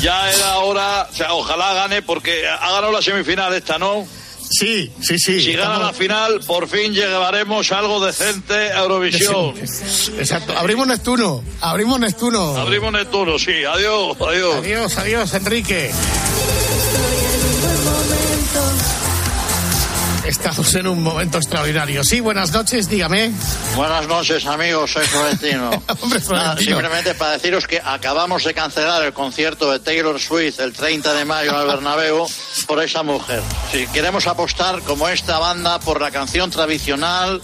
[0.02, 4.06] Ya era hora, o sea, ojalá gane porque ha ganado la semifinal esta, ¿no?
[4.50, 5.42] Sí, sí, sí.
[5.42, 9.56] Si gana la final, por fin llegaremos a algo decente a Eurovisión.
[10.20, 10.54] Exacto.
[10.58, 11.42] Abrimos Neptuno.
[11.62, 12.58] Abrimos Neptuno.
[12.58, 13.64] Abrimos Neptuno, sí.
[13.64, 14.56] Adiós, adiós.
[14.58, 15.92] Adiós, adiós, Enrique.
[20.26, 22.04] Estamos en un momento extraordinario.
[22.04, 23.32] Sí, buenas noches, dígame.
[23.76, 25.70] Buenas noches, amigos, soy Florentino.
[26.02, 26.78] Hombre, Nada, Florentino.
[26.78, 31.26] simplemente para deciros que acabamos de cancelar el concierto de Taylor Swift el 30 de
[31.26, 32.26] mayo en el Bernabéu
[32.66, 33.42] por esa mujer.
[33.72, 37.40] Si queremos apostar como esta banda por la canción tradicional,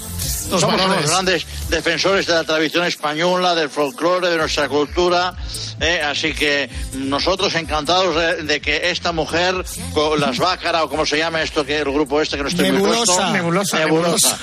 [0.49, 5.33] Los somos unos grandes defensores de la tradición española, del folclore, de nuestra cultura.
[5.79, 6.01] ¿eh?
[6.01, 9.55] Así que nosotros encantados de, de que esta mujer,
[9.93, 12.71] con las Bácara o como se llama esto que el grupo este que no estoy
[12.71, 13.79] muy puesto, Nebulosa, Nebulosa.
[13.79, 14.39] nebulosa.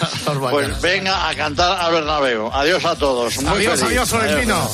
[0.51, 2.51] Pues venga a cantar al Bernabéu.
[2.53, 3.37] Adiós a todos.
[3.43, 3.83] Muy Adiós, feliz.
[3.85, 4.71] adiós, Florentino.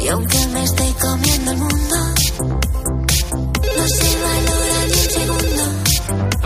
[0.00, 1.96] Y aunque me esté comiendo el mundo,
[3.76, 5.62] no se valora ni un segundo.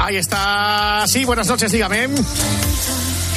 [0.02, 1.04] Ahí está.
[1.06, 2.08] Sí, buenas noches, dígame.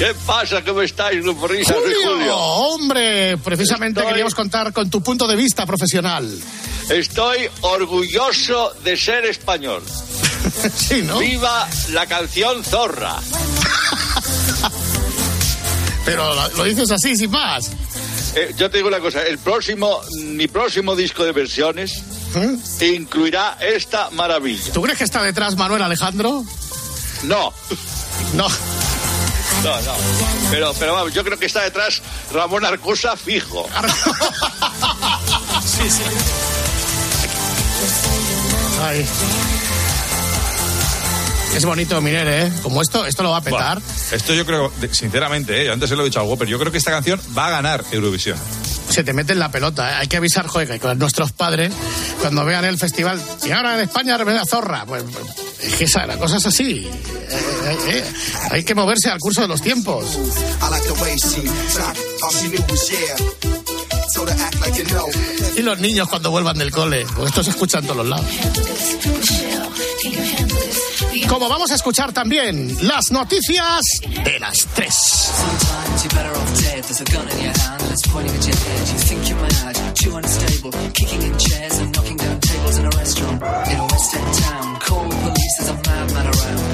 [0.03, 0.61] ¿Qué pasa?
[0.65, 1.73] ¿Cómo estáis, Grupo Risa?
[1.73, 2.35] Soy Julio, Julio.
[2.37, 6.29] hombre, precisamente Estoy- queríamos contar con tu punto de vista profesional.
[6.89, 9.81] Estoy orgulloso de ser español.
[10.75, 11.19] sí, ¿no?
[11.19, 13.15] Viva la canción Zorra.
[16.03, 17.71] Pero lo, dices así, sin más.
[18.35, 22.03] Eh, yo te digo una cosa, el próximo, mi próximo disco de versiones
[22.81, 24.67] incluirá esta maravilla.
[24.67, 24.71] ¿Eh?
[24.73, 26.43] ¿Tú crees que está detrás Manuel Alejandro?
[27.23, 27.53] No,
[28.33, 28.47] No.
[29.63, 29.93] No, no.
[30.51, 32.01] Pero, pero vamos, yo creo que está detrás
[32.33, 33.67] Ramón Arcusa fijo.
[35.65, 36.03] sí, sí.
[38.81, 39.05] Ay.
[41.55, 42.51] Es bonito, Miner, ¿eh?
[42.63, 43.79] Como esto, esto lo va a petar.
[44.11, 45.71] Esto yo creo, sinceramente, ¿eh?
[45.71, 47.85] antes se lo he dicho al pero yo creo que esta canción va a ganar
[47.91, 48.37] Eurovisión.
[48.89, 49.91] Se te mete en la pelota.
[49.91, 49.95] ¿eh?
[49.99, 51.71] Hay que avisar, joder, que con nuestros padres,
[52.21, 54.85] cuando vean el festival, y ahora en España remedia zorra.
[54.85, 56.85] Pues, pues, es que esa, la cosa así.
[56.85, 56.89] Eh,
[57.29, 58.03] eh, eh,
[58.51, 60.05] hay que moverse al curso de los tiempos.
[65.55, 68.25] Y los niños cuando vuelvan del cole, pues esto se escucha en todos los lados.
[71.27, 73.81] Como vamos a escuchar también las noticias
[74.23, 74.93] de las 3.
[85.55, 86.72] pieces of madman around.